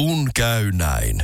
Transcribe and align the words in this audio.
Kun 0.00 0.30
käy 0.34 0.72
näin. 0.72 1.22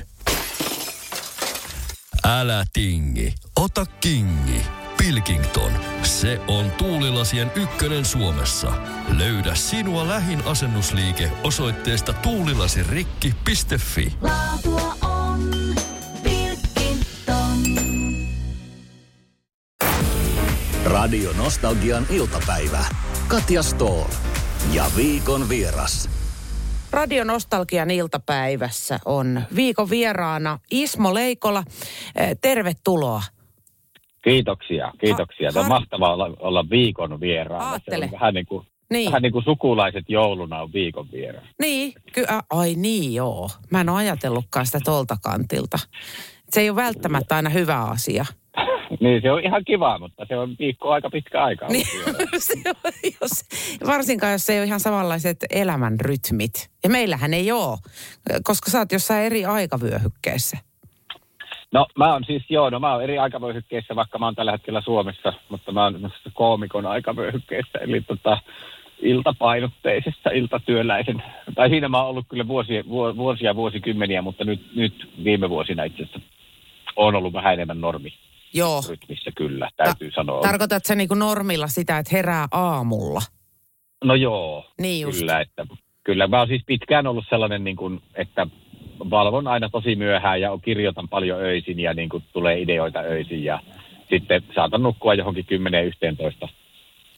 Älä 2.24 2.64
tingi, 2.72 3.34
ota 3.56 3.86
kingi. 4.00 4.62
Pilkington, 4.96 5.72
se 6.02 6.40
on 6.48 6.70
tuulilasien 6.70 7.52
ykkönen 7.54 8.04
Suomessa. 8.04 8.72
Löydä 9.18 9.54
sinua 9.54 10.08
lähin 10.08 10.42
asennusliike 10.44 11.32
osoitteesta 11.44 12.12
tuulilasirikki.fi. 12.12 14.12
Laatua 14.20 14.96
on 15.02 15.50
Pilkington. 16.22 17.62
Radio 20.84 21.32
Nostalgian 21.32 22.06
iltapäivä. 22.10 22.84
Katja 23.28 23.62
Stoll 23.62 24.04
ja 24.72 24.90
viikon 24.96 25.48
vieras. 25.48 26.15
Radio 26.96 27.24
Nostalgian 27.24 27.90
iltapäivässä 27.90 28.98
on 29.04 29.42
viikon 29.56 29.90
vieraana 29.90 30.58
Ismo 30.70 31.14
Leikola. 31.14 31.62
Eh, 32.16 32.36
Tervetuloa. 32.40 33.22
Kiitoksia, 34.24 34.92
kiitoksia. 35.00 35.52
Tämä 35.52 35.64
on 35.64 35.70
har- 35.70 35.80
mahtavaa 35.80 36.12
olla, 36.14 36.30
olla 36.38 36.70
viikon 36.70 37.20
vieraana. 37.20 37.64
Se 37.64 37.70
Aattele. 37.70 38.04
on 38.04 38.10
vähän 38.10 38.34
niin 38.34 38.46
kuin, 38.46 38.66
Niin. 38.90 39.06
vähän 39.10 39.22
niin 39.22 39.32
kuin 39.32 39.44
sukulaiset 39.44 40.04
jouluna 40.08 40.62
on 40.62 40.72
viikon 40.72 41.08
vieraana. 41.12 41.48
Niin, 41.62 41.92
ky- 42.12 42.24
ai 42.50 42.74
niin 42.74 43.14
joo. 43.14 43.50
Mä 43.70 43.80
en 43.80 43.88
ole 43.88 43.98
ajatellutkaan 43.98 44.66
sitä 44.66 44.80
tolta 44.84 45.16
kantilta. 45.22 45.78
Se 46.50 46.60
ei 46.60 46.70
ole 46.70 46.76
välttämättä 46.76 47.36
aina 47.36 47.50
hyvä 47.50 47.80
asia. 47.82 48.24
Niin 49.00 49.22
se 49.22 49.32
on 49.32 49.44
ihan 49.44 49.64
kiva, 49.64 49.98
mutta 49.98 50.26
se 50.28 50.38
on 50.38 50.56
viikko 50.58 50.90
aika 50.90 51.10
pitkä 51.10 51.44
aika. 51.44 51.66
Niin, 51.66 51.86
se 52.38 52.54
on, 52.84 52.92
jos, 53.20 53.44
varsinkaan 53.86 54.32
jos 54.32 54.50
ei 54.50 54.58
ole 54.58 54.66
ihan 54.66 54.80
samanlaiset 54.80 55.38
elämän 55.50 56.00
rytmit. 56.00 56.70
Ja 56.84 56.90
meillähän 56.90 57.34
ei 57.34 57.52
ole, 57.52 57.78
koska 58.44 58.70
sä 58.70 58.78
oot 58.78 58.92
jossain 58.92 59.24
eri 59.24 59.44
aikavyöhykkeessä. 59.44 60.58
No 61.72 61.86
mä 61.98 62.12
oon 62.12 62.24
siis, 62.24 62.44
joo, 62.48 62.70
no 62.70 62.80
mä 62.80 62.92
oon 62.92 63.02
eri 63.02 63.18
aikavyöhykkeissä, 63.18 63.96
vaikka 63.96 64.18
mä 64.18 64.24
oon 64.24 64.34
tällä 64.34 64.52
hetkellä 64.52 64.80
Suomessa, 64.80 65.32
mutta 65.48 65.72
mä 65.72 65.84
oon 65.84 66.10
koomikon 66.34 66.86
aikavyöhykkeessä, 66.86 67.78
eli 67.78 68.00
tota, 68.00 68.38
iltapainotteisessa, 69.02 70.30
iltatyöläisen. 70.30 71.22
Tai 71.54 71.68
siinä 71.68 71.88
mä 71.88 71.98
oon 71.98 72.08
ollut 72.08 72.26
kyllä 72.28 72.48
vuosia, 72.48 72.82
vuo- 72.82 73.16
vuosia 73.16 73.56
vuosikymmeniä, 73.56 74.22
mutta 74.22 74.44
nyt, 74.44 74.76
nyt 74.76 75.10
viime 75.24 75.50
vuosina 75.50 75.84
itse 75.84 76.02
asiassa 76.02 76.20
on 76.96 77.14
ollut 77.14 77.32
vähän 77.32 77.54
enemmän 77.54 77.80
normi 77.80 78.12
Joo. 78.56 78.82
rytmissä 78.88 79.30
kyllä, 79.36 79.70
täytyy 79.76 80.10
sanoa. 80.10 80.42
Tarkoitat 80.42 80.84
sä 80.84 80.94
niin 80.94 81.08
kuin 81.08 81.18
normilla 81.18 81.66
sitä, 81.66 81.98
että 81.98 82.10
herää 82.16 82.46
aamulla? 82.50 83.22
No 84.04 84.14
joo, 84.14 84.70
Niin 84.80 85.02
just. 85.02 85.18
kyllä. 85.18 85.40
Että, 85.40 85.66
kyllä 86.04 86.26
mä 86.26 86.38
oon 86.38 86.48
siis 86.48 86.62
pitkään 86.66 87.06
ollut 87.06 87.24
sellainen, 87.30 87.64
niin 87.64 87.76
kuin, 87.76 88.00
että 88.14 88.46
valvon 89.10 89.46
aina 89.46 89.68
tosi 89.68 89.96
myöhään 89.96 90.40
ja 90.40 90.58
kirjoitan 90.64 91.08
paljon 91.08 91.40
öisin 91.40 91.80
ja 91.80 91.94
niin 91.94 92.08
kuin, 92.08 92.24
tulee 92.32 92.60
ideoita 92.60 92.98
öisin 92.98 93.44
ja 93.44 93.60
sitten 94.10 94.42
saatan 94.54 94.82
nukkua 94.82 95.14
johonkin 95.14 95.46
10-11. 96.44 96.48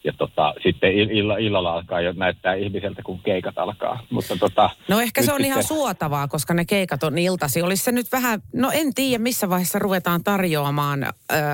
Ja 0.05 0.13
tota, 0.19 0.55
sitten 0.63 0.93
ill- 0.93 1.11
illa, 1.11 1.37
illalla 1.37 1.73
alkaa 1.73 2.01
jo 2.01 2.13
näyttää 2.17 2.55
ihmiseltä, 2.55 3.03
kun 3.03 3.19
keikat 3.23 3.59
alkaa. 3.59 4.01
Mutta 4.11 4.37
tota, 4.37 4.71
No 4.89 5.01
ehkä 5.01 5.23
se 5.23 5.33
on 5.33 5.45
ihan 5.45 5.63
sitten- 5.63 5.77
suotavaa, 5.77 6.29
koska 6.29 6.55
ne 6.55 6.65
keikat 6.65 7.03
on 7.03 7.19
iltasi. 7.19 7.63
Olisi 7.63 7.85
se 7.85 7.93
nyt 7.93 8.13
vähän, 8.13 8.41
no 8.53 8.71
en 8.75 8.95
tiedä 8.95 9.23
missä 9.23 9.49
vaiheessa 9.51 9.79
ruvetaan 9.79 10.25
tarjoamaan 10.25 11.05
ä, 11.05 11.11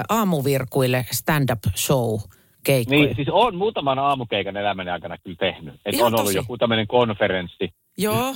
aamuvirkuille 0.08 1.06
stand-up 1.12 1.58
show 1.76 2.18
keikkoja. 2.64 3.00
Niin, 3.00 3.16
siis 3.16 3.28
on 3.30 3.56
muutaman 3.56 3.98
aamukeikan 3.98 4.56
elämäni 4.56 4.90
aikana 4.90 5.18
kyllä 5.18 5.36
tehnyt. 5.40 5.74
Että 5.74 5.90
Ihan 5.96 6.06
on 6.06 6.14
ollut 6.14 6.24
tosi. 6.24 6.36
joku 6.38 6.58
tämmöinen 6.58 6.86
konferenssi, 6.86 7.68
Joo, 7.98 8.34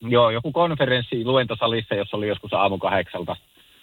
Joo, 0.00 0.30
joku 0.30 0.52
konferenssi 0.52 1.24
luentosalissa, 1.24 1.94
jossa 1.94 2.16
oli 2.16 2.28
joskus 2.28 2.52
aamu 2.52 2.78
kahdeksalta 2.78 3.36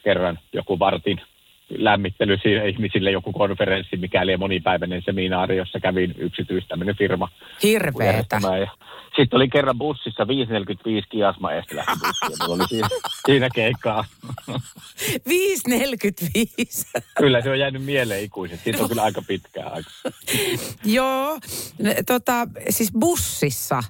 kerran 0.04 0.40
joku 0.54 0.80
vartin 0.80 1.22
lämmittely 1.70 2.38
siinä 2.42 2.64
ihmisille, 2.64 3.12
joku 3.12 3.32
konferenssi, 3.32 3.98
mikäli 3.98 4.32
ja 4.32 4.38
monipäiväinen 4.38 5.02
seminaari, 5.06 5.58
jossa 5.58 5.80
kävin 5.80 6.16
yksityistä 6.18 6.68
tämmöinen 6.68 6.98
firma. 6.98 7.30
hirveetä. 7.64 8.40
Sitten 9.16 9.38
oli 9.38 9.50
kerran 9.50 9.78
bussissa 9.78 10.28
545 10.28 11.08
kiasma 11.10 11.50
mulla 12.40 12.56
oli 12.56 12.68
siinä, 12.70 12.88
siinä 13.26 13.50
keikkaa. 13.56 14.06
5.45. 15.30 17.02
Kyllä 17.18 17.42
se 17.42 17.50
on 17.50 17.60
jäänyt 17.60 17.86
mieleen 17.86 18.24
ikuisesti. 18.24 18.64
Siitä 18.64 18.84
on 18.84 18.90
kyllä 18.90 19.04
aika 19.04 19.22
pitkää 19.28 19.70
aika. 19.70 19.90
Joo, 20.86 21.40
tota, 22.08 22.48
siis 22.70 22.92
bussissa. 23.00 23.84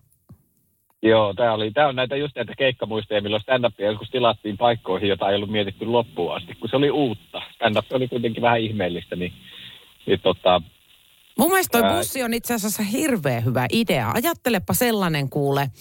Joo, 1.03 1.33
tämä 1.33 1.53
oli, 1.53 1.71
tää 1.71 1.87
on 1.87 1.95
näitä 1.95 2.15
just 2.15 2.35
näitä 2.35 2.53
keikkamuisteja, 2.57 3.21
milloin 3.21 3.43
stand-upia 3.43 3.85
joskus 3.85 4.09
tilattiin 4.09 4.57
paikkoihin, 4.57 5.09
jota 5.09 5.29
ei 5.29 5.35
ollut 5.35 5.51
mietitty 5.51 5.85
loppuun 5.85 6.35
asti, 6.35 6.55
kun 6.55 6.69
se 6.69 6.75
oli 6.75 6.91
uutta. 6.91 7.41
Stand-up 7.55 7.85
oli 7.91 8.07
kuitenkin 8.07 8.41
vähän 8.41 8.61
ihmeellistä, 8.61 9.15
niin, 9.15 9.33
niin 10.05 10.19
tota, 10.19 10.61
Mun 11.37 11.49
mielestä 11.49 11.81
toi 11.81 11.97
bussi 11.97 12.23
on 12.23 12.33
itse 12.33 12.53
asiassa 12.53 12.83
hirveän 12.83 13.45
hyvä 13.45 13.65
idea. 13.71 14.11
Ajattelepa 14.11 14.73
sellainen 14.73 15.29
kuule, 15.29 15.71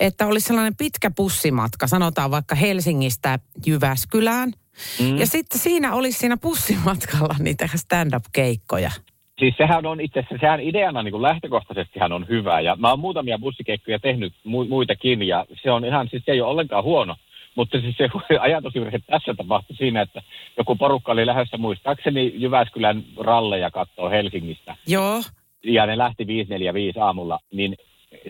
että 0.00 0.26
olisi 0.26 0.46
sellainen 0.46 0.76
pitkä 0.76 1.10
bussimatka, 1.10 1.86
sanotaan 1.86 2.30
vaikka 2.30 2.54
Helsingistä 2.54 3.38
Jyväskylään. 3.66 4.52
Mm. 5.00 5.18
Ja 5.18 5.26
sitten 5.26 5.60
siinä 5.60 5.94
olisi 5.94 6.18
siinä 6.18 6.36
bussimatkalla 6.36 7.34
niitä 7.44 7.68
stand-up-keikkoja. 7.74 8.90
Siis 9.38 9.54
sehän 9.56 9.86
on 9.86 10.00
itse 10.00 10.18
asiassa, 10.18 10.38
sehän 10.40 10.60
ideana 10.60 11.02
niin 11.02 11.12
kuin 11.12 11.22
lähtökohtaisestihan 11.22 12.12
on 12.12 12.28
hyvä, 12.28 12.60
ja 12.60 12.76
mä 12.76 12.90
oon 12.90 13.00
muutamia 13.00 13.38
bussikeikkoja 13.38 13.98
tehnyt 13.98 14.32
mu- 14.32 14.68
muitakin, 14.68 15.22
ja 15.22 15.46
se 15.62 15.70
on 15.70 15.84
ihan, 15.84 16.08
siis 16.08 16.22
se 16.24 16.32
ei 16.32 16.40
ole 16.40 16.50
ollenkaan 16.50 16.84
huono. 16.84 17.16
Mutta 17.54 17.80
siis 17.80 17.96
se 17.96 18.08
ajatusvirhe 18.40 18.98
tässä 19.06 19.34
tapahtui 19.34 19.76
siinä, 19.76 20.02
että 20.02 20.22
joku 20.56 20.76
porukka 20.76 21.12
oli 21.12 21.26
lähdössä 21.26 21.56
muistaakseni 21.56 22.32
Jyväskylän 22.34 23.04
ralleja 23.16 23.70
kattoo 23.70 24.10
Helsingistä. 24.10 24.76
Joo, 24.86 25.22
ja 25.64 25.86
ne 25.86 25.98
lähti 25.98 26.26
545 26.26 27.00
aamulla, 27.00 27.38
niin 27.52 27.76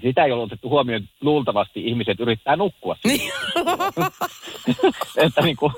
sitä 0.03 0.25
ei 0.25 0.33
ollut 0.33 0.47
otettu 0.53 0.69
huomioon, 0.69 1.03
että 1.03 1.17
luultavasti 1.21 1.87
ihmiset 1.87 2.21
yrittää 2.21 2.56
nukkua. 2.56 2.97
Niin. 3.05 3.33
että 5.25 5.41
niin 5.43 5.56
kuin, 5.56 5.72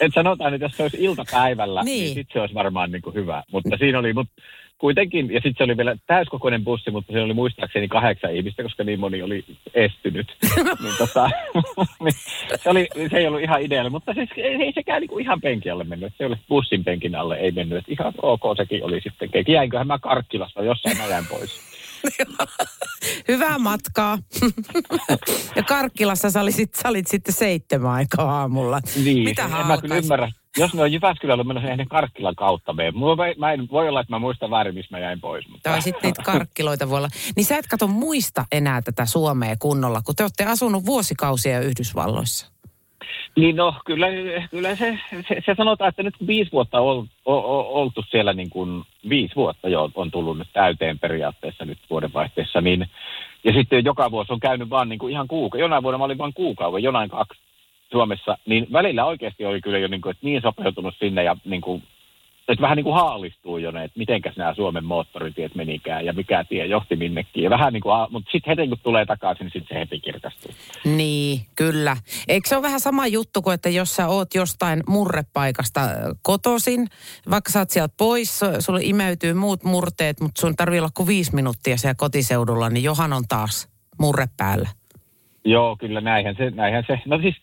että 0.00 0.14
sanotaan, 0.20 0.54
että 0.54 0.64
jos 0.64 0.76
se 0.76 0.82
olisi 0.82 0.96
iltapäivällä, 1.00 1.82
niin, 1.82 1.92
Niin. 1.94 2.04
niin 2.04 2.14
sitten 2.14 2.32
se 2.34 2.40
olisi 2.40 2.54
varmaan 2.54 2.92
niin 2.92 3.02
kuin 3.02 3.14
hyvä. 3.14 3.42
Mutta 3.52 3.76
siinä 3.76 3.98
oli, 3.98 4.12
mutta 4.12 4.42
kuitenkin, 4.84 5.32
ja 5.32 5.40
sitten 5.40 5.54
se 5.58 5.64
oli 5.64 5.76
vielä 5.76 5.96
täyskokoinen 6.06 6.64
bussi, 6.64 6.90
mutta 6.90 7.12
se 7.12 7.22
oli 7.22 7.34
muistaakseni 7.34 7.88
kahdeksan 7.88 8.34
ihmistä, 8.34 8.62
koska 8.62 8.84
niin 8.84 9.00
moni 9.00 9.22
oli 9.22 9.44
estynyt. 9.74 10.36
niin 10.82 10.94
tota, 10.98 11.30
niin 12.04 12.14
se, 12.62 12.70
oli, 12.70 12.88
se 13.10 13.16
ei 13.16 13.26
ollut 13.26 13.42
ihan 13.42 13.62
ideaali, 13.62 13.90
mutta 13.90 14.14
siis 14.14 14.30
ei, 14.36 14.54
ei 14.64 14.72
sekään 14.72 15.00
niin 15.00 15.08
kuin 15.08 15.24
ihan 15.24 15.40
penkin 15.40 15.72
alle 15.72 15.84
mennyt. 15.84 16.12
Se 16.18 16.26
oli 16.26 16.36
bussin 16.48 16.84
penkin 16.84 17.14
alle, 17.14 17.36
ei 17.36 17.52
mennyt. 17.52 17.78
Että 17.78 17.92
ihan 17.92 18.12
ok 18.22 18.42
sekin 18.56 18.84
oli 18.84 19.00
sitten. 19.00 19.30
Jäinköhän 19.48 19.86
mä 19.86 19.98
Karkkilasta 19.98 20.62
jossain 20.62 20.98
mä 20.98 21.06
jäin 21.06 21.26
pois. 21.26 21.60
hyvää 23.28 23.58
matkaa. 23.58 24.18
ja 25.56 25.62
Karkkilassa 25.62 26.30
sä 26.30 26.40
olit, 26.40 26.74
sä 26.74 26.88
olit 26.88 27.06
sitten 27.06 27.34
seitsemän 27.34 27.90
aikaa 27.90 28.40
aamulla. 28.40 28.80
Niin, 29.04 29.24
Mitä 29.24 29.44
en 29.44 29.66
mä 29.66 29.78
kyllä 29.80 29.96
ymmärrä. 29.96 30.30
Jos 30.58 30.74
ne 30.74 30.82
on 30.82 30.92
Jyväskylällä 30.92 31.44
menossa, 31.44 31.64
eihän 31.64 31.78
ne 31.78 31.86
Karkkilan 31.90 32.34
kautta 32.34 32.72
mene. 32.72 32.92
Vai- 33.16 33.34
mä 33.38 33.52
en, 33.52 33.68
voi 33.70 33.88
olla, 33.88 34.00
että 34.00 34.12
mä 34.12 34.18
muistan 34.18 34.50
väärin, 34.50 34.74
missä 34.74 34.96
mä 34.96 34.98
jäin 34.98 35.20
pois. 35.20 35.48
Mutta... 35.48 35.70
Tai 35.70 35.82
sitten 35.82 36.02
niitä 36.02 36.22
karkkiloita 36.22 36.90
voi 36.90 36.98
olla. 36.98 37.08
Niin 37.36 37.44
sä 37.44 37.58
et 37.58 37.66
kato 37.66 37.86
muista 37.86 38.44
enää 38.52 38.82
tätä 38.82 39.06
Suomea 39.06 39.56
kunnolla, 39.58 40.02
kun 40.02 40.14
te 40.16 40.24
olette 40.24 40.44
asunut 40.44 40.86
vuosikausia 40.86 41.60
Yhdysvalloissa. 41.60 42.54
Niin 43.36 43.56
no, 43.56 43.74
kyllä, 43.86 44.06
kyllä 44.50 44.76
se, 44.76 44.98
se, 45.10 45.42
se, 45.46 45.54
sanotaan, 45.56 45.88
että 45.88 46.02
nyt 46.02 46.14
viisi 46.26 46.52
vuotta 46.52 46.80
on 46.80 47.08
ol, 47.24 47.42
ol, 47.44 47.64
oltu 47.68 48.04
siellä 48.10 48.32
niin 48.32 48.50
kuin 48.50 48.84
viisi 49.08 49.36
vuotta 49.36 49.68
jo 49.68 49.90
on 49.94 50.10
tullut 50.10 50.38
nyt 50.38 50.48
täyteen 50.52 50.98
periaatteessa 50.98 51.64
nyt 51.64 51.78
vuodenvaihteessa, 51.90 52.60
niin 52.60 52.86
ja 53.44 53.52
sitten 53.52 53.84
joka 53.84 54.10
vuosi 54.10 54.32
on 54.32 54.40
käynyt 54.40 54.70
vaan 54.70 54.88
niin 54.88 54.98
kuin 54.98 55.12
ihan 55.12 55.28
kuukauden. 55.28 55.62
Jonain 55.62 55.82
vuonna 55.82 55.98
mä 55.98 56.04
olin 56.04 56.18
vain 56.18 56.34
kuukauden, 56.34 56.82
jonain 56.82 57.10
kaksi 57.10 57.40
Suomessa, 57.90 58.38
niin 58.46 58.66
välillä 58.72 59.04
oikeasti 59.04 59.44
oli 59.44 59.60
kyllä 59.60 59.78
jo 59.78 59.88
niin, 59.88 60.00
kuin, 60.00 60.10
että 60.10 60.26
niin 60.26 60.42
sopeutunut 60.42 60.94
sinne 60.98 61.22
ja 61.24 61.36
niin 61.44 61.60
kuin, 61.60 61.82
että 62.48 62.62
vähän 62.62 62.76
niin 62.76 62.84
kuin 62.84 62.94
haalistuu 62.94 63.58
jo 63.58 63.70
ne, 63.70 63.84
että 63.84 63.98
mitenkäs 63.98 64.36
nämä 64.36 64.54
Suomen 64.54 64.84
moottoritiet 64.84 65.54
menikään 65.54 66.06
ja 66.06 66.12
mikä 66.12 66.44
tie 66.44 66.66
johti 66.66 66.96
minnekin. 66.96 67.42
Ja 67.42 67.50
vähän 67.50 67.72
niin 67.72 67.80
kuin, 67.80 67.94
mutta 68.10 68.30
sitten 68.32 68.56
heti 68.58 68.68
kun 68.68 68.78
tulee 68.82 69.06
takaisin, 69.06 69.44
niin 69.44 69.52
sitten 69.52 69.76
se 69.76 69.80
heti 69.80 70.00
kirkastuu. 70.00 70.52
Niin, 70.84 71.40
kyllä. 71.56 71.96
Eikö 72.28 72.48
se 72.48 72.56
ole 72.56 72.62
vähän 72.62 72.80
sama 72.80 73.06
juttu 73.06 73.42
kuin, 73.42 73.54
että 73.54 73.68
jos 73.68 73.96
sä 73.96 74.08
oot 74.08 74.34
jostain 74.34 74.82
murrepaikasta 74.88 75.80
äh, 75.80 75.90
kotosin, 76.22 76.86
vaikka 77.30 77.50
sä 77.50 77.58
oot 77.58 77.70
sieltä 77.70 77.94
pois, 77.98 78.40
su- 78.40 78.60
sulle 78.60 78.80
imeytyy 78.82 79.34
muut 79.34 79.64
murteet, 79.64 80.20
mutta 80.20 80.40
sun 80.40 80.56
tarvii 80.56 80.78
olla 80.78 80.90
kuin 80.96 81.06
viisi 81.06 81.34
minuuttia 81.34 81.76
siellä 81.76 81.94
kotiseudulla, 81.94 82.70
niin 82.70 82.84
johan 82.84 83.12
on 83.12 83.24
taas 83.28 83.68
murre 83.98 84.26
päällä. 84.36 84.68
Joo, 85.44 85.76
kyllä 85.76 86.00
näinhän 86.00 86.36
se, 86.36 86.50
näinhän 86.50 86.84
se. 86.86 86.98
No 87.06 87.18
siis 87.18 87.34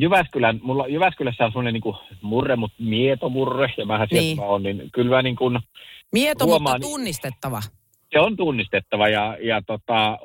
Jyväskylän, 0.00 0.60
mulla 0.62 0.86
Jyväskylässä 0.88 1.44
on 1.44 1.50
semmoinen 1.52 1.74
niin 1.74 1.94
murre, 2.22 2.56
mutta 2.56 2.76
mietomurre, 2.82 3.72
ja 3.76 3.86
mähän 3.86 4.08
sieltä 4.08 4.22
Niin. 4.22 4.36
niin. 4.36 4.44
mä 4.46 4.50
oon, 4.50 4.62
niin 4.62 4.82
kyllä 4.92 5.16
mä 5.16 5.22
niin 5.22 5.36
kuin, 5.36 5.58
Mieto, 6.12 6.44
Huomaan- 6.46 6.74
mutta 6.76 6.88
tunnistettava. 6.88 7.60
se 8.12 8.20
on 8.20 8.36
tunnistettava 8.36 9.08
ja, 9.08 9.36
ja 9.40 9.62
tota, 9.62 10.18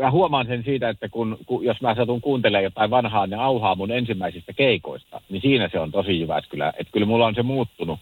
mä 0.00 0.10
huomaan 0.10 0.46
sen 0.46 0.64
siitä, 0.64 0.88
että 0.88 1.08
kun, 1.08 1.38
kun, 1.46 1.64
jos 1.64 1.80
mä 1.80 1.94
satun 1.94 2.20
kuuntelemaan 2.20 2.64
jotain 2.64 2.90
vanhaa 2.90 3.26
ne 3.26 3.36
auhaa 3.36 3.74
mun 3.74 3.90
ensimmäisistä 3.90 4.52
keikoista, 4.52 5.20
niin 5.28 5.42
siinä 5.42 5.68
se 5.72 5.78
on 5.80 5.92
tosi 5.92 6.20
Jyväskylä. 6.20 6.72
Että 6.78 6.92
kyllä 6.92 7.06
mulla 7.06 7.26
on 7.26 7.34
se 7.34 7.42
muuttunut. 7.42 7.98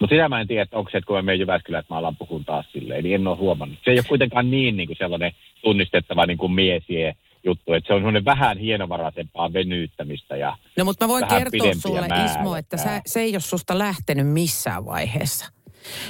Mutta 0.00 0.14
sitä 0.14 0.28
mä 0.28 0.40
en 0.40 0.46
tiedä, 0.46 0.62
että 0.62 0.78
onko 0.78 0.90
se, 0.90 0.98
että 0.98 1.06
kun 1.06 1.16
mä 1.16 1.22
menen 1.22 1.40
Jyväskylään, 1.40 1.80
että 1.80 1.94
mä 1.94 1.98
alan 1.98 2.16
puhun 2.16 2.44
taas 2.44 2.66
silleen, 2.72 3.04
niin 3.04 3.14
en 3.14 3.26
ole 3.28 3.36
huomannut. 3.36 3.78
Se 3.84 3.90
ei 3.90 3.98
ole 3.98 4.04
kuitenkaan 4.08 4.50
niin, 4.50 4.76
niin 4.76 4.86
kuin 4.86 4.96
sellainen 4.96 5.32
tunnistettava 5.62 6.26
niin 6.26 6.38
kuin 6.38 6.52
miesie 6.52 7.14
juttu, 7.44 7.72
että 7.72 7.86
se 7.88 7.92
on 7.94 7.98
semmoinen 7.98 8.24
vähän 8.24 8.58
hienovaraisempaa 8.58 9.52
venyyttämistä 9.52 10.36
ja 10.36 10.56
No 10.76 10.84
mutta 10.84 11.04
mä 11.04 11.08
voin 11.08 11.26
kertoa 11.26 11.74
sulle, 11.74 12.08
määriä. 12.08 12.24
Ismo, 12.24 12.56
että 12.56 12.76
sä, 12.76 13.00
se 13.06 13.20
ei 13.20 13.34
ole 13.34 13.40
susta 13.40 13.78
lähtenyt 13.78 14.28
missään 14.28 14.86
vaiheessa. 14.86 15.46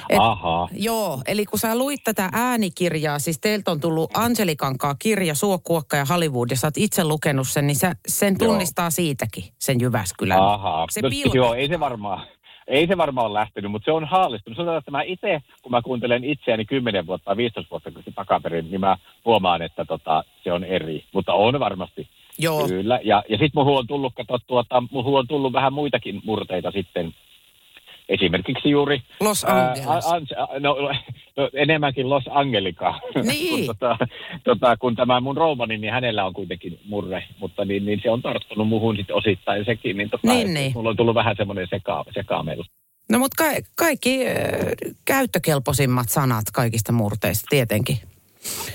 Et- 0.08 0.18
Ahaa. 0.20 0.68
Joo, 0.72 1.22
eli 1.26 1.46
kun 1.46 1.58
sä 1.58 1.78
luit 1.78 2.00
tätä 2.04 2.28
äänikirjaa, 2.32 3.18
siis 3.18 3.38
teiltä 3.40 3.70
on 3.70 3.80
tullut 3.80 4.10
Angelikankaa 4.14 4.94
kirja 4.98 5.34
Suokuokka 5.34 5.96
ja 5.96 6.04
Hollywood, 6.04 6.50
ja 6.50 6.56
sä 6.56 6.66
oot 6.66 6.76
itse 6.76 7.04
lukenut 7.04 7.48
sen, 7.48 7.66
niin 7.66 7.76
sä, 7.76 7.92
sen 8.08 8.36
Joo. 8.40 8.48
tunnistaa 8.48 8.90
siitäkin, 8.90 9.44
sen 9.58 9.80
Jyväskylän. 9.80 10.38
Ahaa. 10.42 10.86
Se 10.90 11.00
no, 11.02 11.08
joo, 11.34 11.54
ei 11.54 11.68
se 11.68 11.80
varmaan. 11.80 12.26
Ei 12.70 12.86
se 12.86 12.96
varmaan 12.96 13.26
ole 13.26 13.34
lähtenyt, 13.38 13.70
mutta 13.70 13.84
se 13.84 13.92
on 13.92 14.04
haalistunut. 14.04 14.56
Sanotaan, 14.56 14.78
että 14.78 14.90
mä 14.90 15.02
itse, 15.02 15.42
kun 15.62 15.72
mä 15.72 15.82
kuuntelen 15.82 16.24
itseäni 16.24 16.64
10 16.64 17.06
vuotta 17.06 17.24
tai 17.24 17.36
15 17.36 17.70
vuotta 17.70 17.90
takaperin, 18.14 18.70
niin 18.70 18.80
mä 18.80 18.96
huomaan, 19.24 19.62
että 19.62 19.84
tota, 19.84 20.24
se 20.44 20.52
on 20.52 20.64
eri. 20.64 21.04
Mutta 21.12 21.32
on 21.34 21.60
varmasti. 21.60 22.08
Joo. 22.38 22.68
Kyllä. 22.68 23.00
Ja, 23.04 23.22
ja 23.28 23.38
sitten 23.38 23.50
muhun 23.54 23.78
on 23.78 23.86
tullut, 23.86 24.12
kato, 24.16 24.38
tuota, 24.46 24.82
muhun 24.90 25.18
on 25.18 25.28
tullut 25.28 25.52
vähän 25.52 25.72
muitakin 25.72 26.20
murteita 26.24 26.70
sitten. 26.70 27.14
Esimerkiksi 28.08 28.70
juuri... 28.70 29.02
Los 29.20 29.44
ää, 29.44 29.68
Angeles. 29.70 30.06
a- 30.06 30.18
Ange- 30.18 30.60
no, 30.60 30.76
no, 31.36 31.50
enemmänkin 31.54 32.10
Los 32.10 32.24
Angelica. 32.30 33.00
Niin. 33.22 33.50
kun, 33.66 33.76
tota, 33.76 34.06
tota, 34.44 34.76
kun 34.76 34.96
tämä 34.96 35.20
mun 35.20 35.36
rouvani, 35.36 35.78
niin 35.78 35.92
hänellä 35.92 36.24
on 36.24 36.32
kuitenkin 36.32 36.80
murre, 36.84 37.24
mutta 37.38 37.64
niin, 37.64 37.84
niin 37.84 38.00
se 38.02 38.10
on 38.10 38.22
tarttunut 38.22 38.68
muhun 38.68 38.96
sitten 38.96 39.16
osittain 39.16 39.64
sekin. 39.64 39.96
Niin, 39.96 40.10
tota, 40.10 40.28
Niin, 40.28 40.54
niin. 40.54 40.72
Mulla 40.74 40.90
on 40.90 40.96
tullut 40.96 41.14
vähän 41.14 41.36
semmoinen 41.36 41.66
seka, 41.70 42.04
sekaamelu. 42.14 42.64
No 43.10 43.18
mutta 43.18 43.44
ka- 43.44 43.68
kaikki 43.76 44.26
äh, 44.26 44.34
käyttökelpoisimmat 45.04 46.08
sanat 46.08 46.44
kaikista 46.52 46.92
murteista 46.92 47.46
tietenkin. 47.50 47.96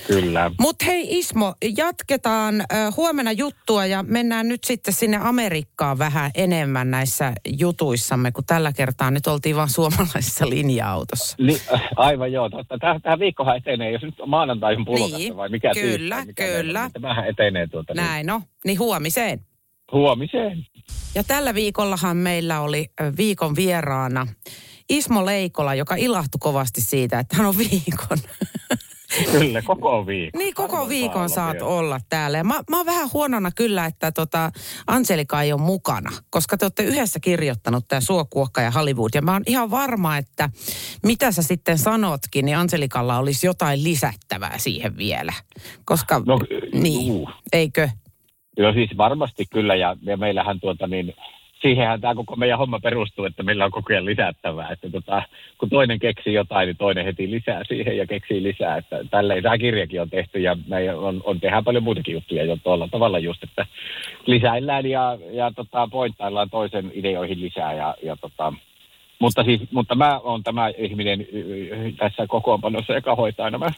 Kyllä. 0.08 0.52
Mutta 0.60 0.86
hei 0.86 1.18
Ismo, 1.20 1.54
jatketaan 1.78 2.56
huomenna 2.98 3.32
juttua 3.32 3.86
ja 3.86 4.04
mennään 4.04 4.48
nyt 4.48 4.64
sitten 4.64 4.94
sinne 4.94 5.18
Amerikkaan 5.22 5.98
vähän 5.98 6.32
enemmän 6.36 6.92
näissä 6.92 7.34
jutuissamme, 7.48 8.32
kun 8.32 8.44
tällä 8.48 8.74
kertaa 8.74 9.12
nyt 9.12 9.28
oltiin 9.28 9.56
vaan 9.56 9.70
suomalaisessa 9.70 10.50
linja-autossa. 10.50 11.36
Niin, 11.40 11.62
äh, 11.74 11.82
aivan 11.96 12.32
joo, 12.32 12.50
totta. 12.50 12.78
Tähän, 12.78 13.02
tähän 13.02 13.20
viikkohan 13.20 13.58
etenee, 13.58 13.92
jos 13.92 14.02
nyt 14.02 14.16
maanantai 14.26 14.76
on 14.76 14.86
pulokassa 14.86 15.18
Niin, 15.18 15.38
vai 15.38 15.50
mikä 15.50 15.72
kyllä, 15.74 16.16
tiistai, 16.16 16.26
mikä 16.26 16.46
kyllä. 16.46 16.80
on, 16.80 16.86
niin 16.86 16.94
Tämähän 16.94 17.28
etenee 17.28 17.68
tuota 17.68 17.94
niin, 17.94 18.04
Näin 18.04 18.26
no, 18.26 18.42
niin 18.66 18.80
huomiseen. 18.80 19.40
huomiseen. 19.92 20.66
Ja 21.16 21.24
tällä 21.24 21.54
viikollahan 21.54 22.18
meillä 22.18 22.62
oli 22.62 22.90
viikon 23.18 23.56
vieraana 23.56 24.28
Ismo 24.90 25.26
Leikola, 25.26 25.76
joka 25.76 25.96
ilahtui 25.96 26.40
kovasti 26.40 26.82
siitä, 26.82 27.20
että 27.20 27.38
hän 27.38 27.46
on 27.46 27.58
viikon. 27.58 28.18
Kyllä, 29.32 29.62
koko 29.62 30.06
viikon. 30.08 30.40
niin, 30.40 30.54
koko 30.54 30.72
Harvoin 30.72 30.90
viikon 30.90 31.30
saa 31.30 31.46
saat 31.46 31.62
olla 31.62 31.86
olla 31.86 32.00
täällä. 32.10 32.38
Ja 32.38 32.44
mä, 32.44 32.62
mä 32.70 32.78
oon 32.78 32.86
vähän 32.86 33.10
huonona 33.14 33.52
kyllä, 33.52 33.86
että 33.86 34.12
tota, 34.12 34.52
Anselika 34.88 35.42
ei 35.42 35.54
ole 35.54 35.62
mukana, 35.62 36.12
koska 36.30 36.58
te 36.58 36.66
olette 36.66 36.84
yhdessä 36.84 37.20
kirjoittanut 37.20 37.88
tämä 37.88 38.02
Suokuokka 38.02 38.62
ja 38.62 38.72
Hollywood. 38.72 39.10
Ja 39.14 39.22
mä 39.22 39.34
oon 39.34 39.44
ihan 39.48 39.72
varma, 39.72 40.18
että 40.18 40.50
mitä 41.04 41.32
sä 41.32 41.44
sitten 41.44 41.78
sanotkin, 41.78 42.46
niin 42.46 42.58
Anselikalla 42.58 43.18
olisi 43.18 43.48
jotain 43.48 43.84
lisättävää 43.84 44.58
siihen 44.58 44.98
vielä. 44.98 45.34
Koska, 45.86 46.22
No, 46.26 46.40
niin, 46.74 47.08
juu. 47.08 47.30
eikö? 47.54 47.90
Joo, 48.58 48.74
siis 48.74 48.98
varmasti 48.98 49.46
kyllä, 49.54 49.76
ja, 49.76 49.98
ja 50.02 50.18
meillähän 50.18 50.60
tuota 50.60 50.88
niin, 50.88 51.14
siihenhän 51.62 52.02
tämä 52.02 52.16
koko 52.16 52.36
meidän 52.36 52.57
homma 52.57 52.80
perustuu, 52.80 53.25
että 53.25 53.44
meillä 53.44 53.66
on 53.66 53.72
koko 53.72 53.94
ajan 53.94 54.06
lisättävää, 54.06 54.69
että 54.69 54.90
tota, 54.90 55.24
kun 55.57 55.69
toinen 55.69 56.00
keksii 56.00 56.34
jotain, 56.34 56.68
niin 56.68 56.78
toinen 56.78 57.06
heti 57.06 57.31
lisää 57.31 57.62
siihen 57.68 57.98
ja 57.98 58.07
keksii 58.07 58.44
lisää, 58.44 58.78
että 58.78 59.04
tälleen 59.12 59.44
tämä 59.44 59.57
kirjakin 59.57 60.02
on 60.02 60.10
tehty 60.10 60.40
ja 60.40 60.57
meidän 60.68 60.98
on, 60.98 61.22
on 61.25 61.40
tehdään 61.40 61.63
paljon 61.63 61.84
muitakin 61.84 62.13
juttuja 62.13 62.44
jo 62.44 62.57
tuolla 62.63 62.88
tavalla 62.88 63.19
just, 63.19 63.44
että 63.44 63.66
lisäillään 64.25 64.86
ja, 64.86 65.18
ja 65.31 65.52
tota, 65.56 65.88
pointtaillaan 65.92 66.50
toisen 66.50 66.92
ideoihin 66.94 67.42
lisää 67.42 67.74
ja, 67.74 67.96
ja 68.04 68.16
tota, 68.16 68.54
mutta, 69.19 69.44
siis, 69.44 69.62
mutta 69.72 69.96
mä 69.96 70.19
oon 70.19 70.44
tämä 70.44 70.69
ihminen 70.78 71.28
tässä 71.98 72.28
kokoonpanossa, 72.28 72.94
joka 72.94 73.16
hoitaa 73.16 73.50
nämä, 73.50 73.69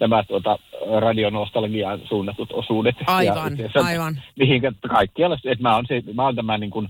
nämä 0.00 0.22
tuota, 0.22 0.58
radionostalgiaan 1.00 2.00
suunnatut 2.04 2.52
osuudet. 2.52 2.96
Aivan, 3.06 3.58
ja 3.58 3.82
aivan. 3.84 4.22
Mihinkä 4.36 4.72
kaikkialla, 4.88 5.38
että 5.44 5.62
mä 5.62 5.74
oon, 5.74 5.86
se, 5.86 6.02
mä 6.14 6.24
oon 6.24 6.36
tämä 6.36 6.58
niin 6.58 6.70
kuin 6.70 6.88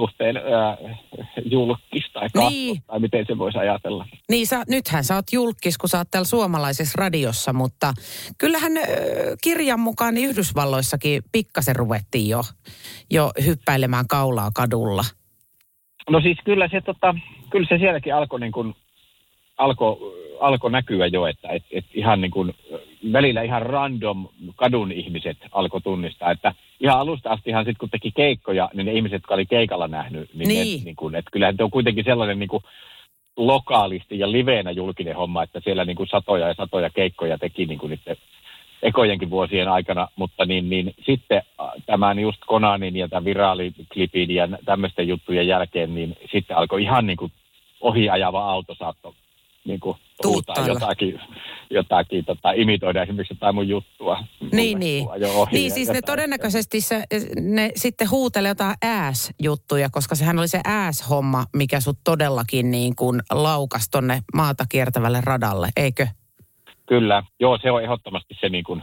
suhteen 0.00 0.36
ää, 0.36 0.76
julkis 1.44 2.12
tai 2.12 2.28
kasvot, 2.34 2.52
Niin. 2.52 2.82
tai 2.86 3.00
miten 3.00 3.26
se 3.26 3.38
voisi 3.38 3.58
ajatella. 3.58 4.06
Niin, 4.30 4.46
sä, 4.46 4.64
nythän 4.68 5.04
sä 5.04 5.14
oot 5.14 5.32
julkis, 5.32 5.78
kun 5.78 5.88
sä 5.88 5.98
oot 5.98 6.08
täällä 6.10 6.26
suomalaisessa 6.26 6.96
radiossa, 6.98 7.52
mutta 7.52 7.92
kyllähän 8.38 8.76
ö, 8.76 8.82
kirjan 9.42 9.80
mukaan 9.80 10.14
niin 10.14 10.28
Yhdysvalloissakin 10.28 11.22
pikkasen 11.32 11.76
ruvettiin 11.76 12.28
jo, 12.28 12.40
jo 13.10 13.30
hyppäilemään 13.46 14.08
kaulaa 14.08 14.50
kadulla. 14.54 15.04
No 16.10 16.20
siis 16.20 16.38
kyllä 16.44 16.68
se, 16.68 16.80
tota, 16.80 17.14
kyllä 17.50 17.66
se 17.68 17.78
sielläkin 17.78 18.14
alkoi 18.14 18.40
niin 18.40 18.52
kuin, 18.52 18.74
alkoi 19.58 19.96
alko 20.40 20.68
näkyä 20.68 21.06
jo, 21.06 21.26
että 21.26 21.48
et, 21.48 21.62
et 21.70 21.84
ihan 21.94 22.20
niin 22.20 22.30
kuin, 22.30 22.54
välillä 23.12 23.42
ihan 23.42 23.62
random 23.62 24.28
kadun 24.56 24.92
ihmiset 24.92 25.36
alkoi 25.52 25.80
tunnistaa, 25.80 26.30
että 26.30 26.54
ihan 26.80 27.00
alusta 27.00 27.30
astihan 27.30 27.64
sitten 27.64 27.78
kun 27.78 27.90
teki 27.90 28.12
keikkoja, 28.16 28.70
niin 28.74 28.86
ne 28.86 28.92
ihmiset, 28.92 29.14
jotka 29.14 29.34
oli 29.34 29.46
keikalla 29.46 29.88
nähnyt, 29.88 30.34
niin, 30.34 30.48
Niin. 30.48 30.78
Ne, 30.78 30.84
niin 30.84 30.96
kuin, 30.96 31.14
että 31.14 31.30
kyllähän 31.30 31.56
se 31.56 31.64
on 31.64 31.70
kuitenkin 31.70 32.04
sellainen 32.04 32.38
niin 32.38 32.48
kuin 32.48 32.62
lokaalisti 33.36 34.18
ja 34.18 34.32
liveenä 34.32 34.70
julkinen 34.70 35.16
homma, 35.16 35.42
että 35.42 35.60
siellä 35.64 35.84
niin 35.84 35.96
kuin 35.96 36.08
satoja 36.08 36.48
ja 36.48 36.54
satoja 36.54 36.90
keikkoja 36.90 37.38
teki 37.38 37.66
niin 37.66 37.78
kuin 37.78 37.90
niiden 37.90 38.16
ekojenkin 38.82 39.30
vuosien 39.30 39.68
aikana, 39.68 40.08
mutta 40.16 40.44
niin, 40.44 40.70
niin 40.70 40.94
sitten 41.06 41.42
tämän 41.86 42.18
just 42.18 42.38
Konanin 42.46 42.96
ja 42.96 43.08
tämän 43.08 43.24
viraaliklipin 43.24 44.30
ja 44.30 44.48
tämmöisten 44.64 45.08
juttujen 45.08 45.46
jälkeen, 45.46 45.94
niin 45.94 46.16
sitten 46.32 46.56
alkoi 46.56 46.82
ihan 46.82 47.06
niin 47.06 47.16
kuin 47.16 47.32
ohiajava 47.80 48.50
auto 48.50 48.74
saattoi 48.74 49.12
niin 49.64 49.80
kuin 49.80 49.96
huutaa 50.24 50.66
jotakin, 50.66 51.20
jotakin 51.70 52.24
tota, 52.24 52.52
imitoida 52.52 53.02
esimerkiksi 53.02 53.34
jotain 53.34 53.54
mun 53.54 53.68
juttua. 53.68 54.24
Niin, 54.52 54.78
Mulle, 54.78 54.78
niin. 54.78 55.10
ajoi 55.10 55.34
ohi 55.34 55.52
Niin 55.52 55.70
siis 55.70 55.88
ne 55.88 55.94
jotain. 55.94 56.12
todennäköisesti 56.12 56.80
se, 56.80 57.04
ne 57.40 57.70
sitten 57.76 58.10
huutelee 58.10 58.48
jotain 58.48 58.74
ääs-juttuja, 58.82 59.88
koska 59.90 60.14
sehän 60.14 60.38
oli 60.38 60.48
se 60.48 60.60
ääs-homma, 60.64 61.44
mikä 61.56 61.80
sut 61.80 61.98
todellakin 62.04 62.70
niin 62.70 62.96
kuin 62.96 63.20
laukas 63.30 63.88
tonne 63.90 64.20
maata 64.34 64.64
kiertävälle 64.68 65.20
radalle, 65.24 65.68
eikö? 65.76 66.06
Kyllä, 66.86 67.22
joo, 67.40 67.58
se 67.62 67.70
on 67.70 67.82
ehdottomasti 67.82 68.34
se 68.40 68.48
niin 68.48 68.64
kuin, 68.64 68.82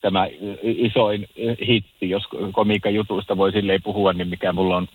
tämä 0.00 0.26
isoin 0.62 1.28
hitti, 1.68 2.10
jos 2.10 2.22
komiikan 2.52 2.94
jutuista 2.94 3.36
voi 3.36 3.52
silleen 3.52 3.82
puhua, 3.82 4.12
niin 4.12 4.28
mikä 4.28 4.52
mulla 4.52 4.76
on 4.76 4.88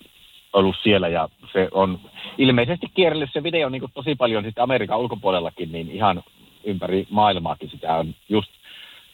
ollut 0.57 0.75
siellä 0.83 1.07
ja 1.07 1.29
se 1.53 1.67
on 1.71 1.99
ilmeisesti 2.37 2.87
kierrellyt 2.93 3.29
se 3.33 3.43
video 3.43 3.69
niin 3.69 3.79
kuin 3.79 3.91
tosi 3.93 4.15
paljon 4.15 4.43
sitten 4.43 4.63
Amerikan 4.63 4.99
ulkopuolellakin, 4.99 5.71
niin 5.71 5.91
ihan 5.91 6.23
ympäri 6.63 7.07
maailmaakin 7.09 7.69
sitä 7.69 7.95
on 7.95 8.15
just 8.29 8.51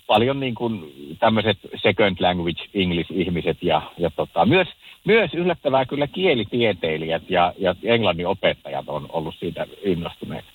paljon 0.08 0.40
niin 0.40 0.56
kuin 0.56 0.94
tämmöiset 1.20 1.58
second 1.76 2.18
language 2.20 2.64
English-ihmiset 2.74 3.58
ja, 3.62 3.82
ja 3.98 4.10
tota, 4.10 4.46
myös, 4.46 4.68
myös 5.06 5.34
yllättävää 5.34 5.86
kyllä 5.86 6.08
kielitieteilijät 6.08 7.30
ja, 7.30 7.54
ja 7.58 7.76
englannin 7.84 8.28
opettajat 8.28 8.90
on 8.90 9.06
ollut 9.10 9.36
siitä 9.40 9.68
innostuneet. 9.84 10.46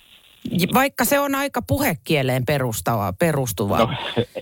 Vaikka 0.73 1.05
se 1.05 1.19
on 1.19 1.35
aika 1.35 1.61
puhekieleen 1.61 2.45
perustava, 2.45 3.13
perustuva. 3.19 3.77
No, 3.77 3.89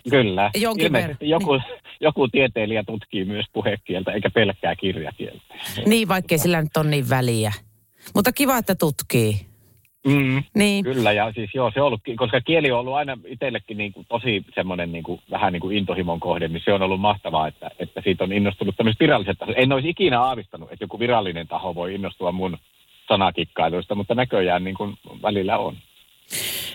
kyllä. 0.10 0.52
Jonkin 0.56 0.86
Ilmeisesti 0.86 1.26
verran, 1.26 1.30
joku, 1.30 1.62
joku 2.02 2.28
tieteilijä 2.28 2.84
tutkii 2.84 3.26
myös 3.26 3.46
puhekieltä, 3.54 4.12
eikä 4.12 4.30
pelkkää 4.30 4.76
kirjakieltä. 4.76 5.42
Niin, 5.86 6.08
vaikkei 6.08 6.38
sillä 6.38 6.62
nyt 6.62 6.78
on 6.78 6.90
niin 6.90 7.10
väliä. 7.10 7.54
Mutta 8.16 8.32
kiva, 8.32 8.58
että 8.58 8.76
tutkii. 8.76 9.48
Mm, 10.08 10.44
Niin. 10.56 10.84
kyllä, 10.84 11.12
ja 11.12 11.32
siis 11.34 11.50
joo, 11.54 11.72
se 11.74 11.82
on 11.82 11.88
ollut, 11.88 12.02
koska 12.16 12.42
kieli 12.42 12.72
on 12.72 12.80
ollut 12.80 12.94
aina 12.94 13.18
itsellekin 13.26 13.78
niin 13.78 13.94
kuin 13.94 14.06
tosi 14.10 14.46
semmoinen 14.56 14.92
niin 14.92 15.04
kuin, 15.04 15.22
vähän 15.32 15.54
niin 15.54 15.62
kuin 15.62 15.78
intohimon 15.78 16.20
kohde, 16.20 16.48
niin 16.48 16.62
se 16.66 16.74
on 16.74 16.82
ollut 16.82 17.02
mahtavaa, 17.02 17.48
että, 17.48 17.72
että 17.80 18.02
siitä 18.04 18.24
on 18.24 18.34
innostunut 18.34 18.76
tämmöiset 18.76 19.00
viralliset 19.00 19.38
tahot. 19.38 19.56
En 19.58 19.72
olisi 19.72 19.90
ikinä 19.90 20.22
aavistanut, 20.22 20.72
että 20.72 20.84
joku 20.84 21.00
virallinen 21.00 21.48
taho 21.48 21.76
voi 21.76 21.96
innostua 21.96 22.32
mun 22.32 22.58
sanakikkailuista, 23.08 23.96
mutta 23.96 24.16
näköjään 24.16 24.64
niin 24.64 24.76
kuin 24.76 24.98
välillä 25.22 25.58
on. 25.58 25.78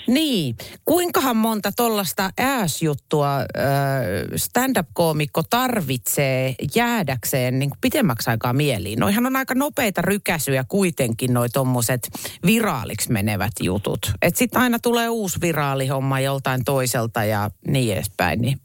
Niin. 0.07 0.55
Kuinkahan 0.85 1.37
monta 1.37 1.71
tuollaista 1.77 2.31
ääsjuttua 2.39 3.29
stand-up-koomikko 4.37 5.43
tarvitsee 5.51 6.55
jäädäkseen 6.77 7.59
niin 7.59 7.71
pitemmäksi 7.81 8.31
aikaa 8.31 8.53
mieliin? 8.53 8.99
Noihan 8.99 9.27
on 9.27 9.37
aika 9.37 9.55
nopeita 9.55 10.03
rykäsyjä 10.03 10.65
kuitenkin 10.69 11.35
noi 11.35 11.49
tommoset 11.49 12.11
viraaliksi 12.47 13.13
menevät 13.13 13.53
jutut. 13.61 14.13
Että 14.23 14.39
sitten 14.39 14.63
aina 14.63 14.79
tulee 14.79 15.09
uusi 15.09 15.41
viraalihomma 15.41 16.21
joltain 16.21 16.65
toiselta 16.65 17.25
ja 17.25 17.51
niin 17.67 17.93
edespäin. 17.93 18.41
Niin 18.41 18.59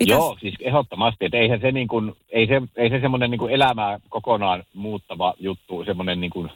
Mitäs? 0.00 0.18
Joo, 0.18 0.36
siis 0.40 0.54
ehdottomasti, 0.60 1.24
että 1.24 1.36
eihän 1.36 1.60
se, 1.60 1.72
niin 1.72 1.88
kuin, 1.88 2.12
ei 2.28 2.46
se, 2.46 2.62
ei 2.76 2.90
se 2.90 3.00
semmoinen 3.00 3.30
niin 3.30 3.50
elämää 3.50 4.00
kokonaan 4.08 4.64
muuttava 4.74 5.34
juttu, 5.38 5.84
semmoinen 5.84 6.20
niin 6.20 6.30
kuin 6.30 6.50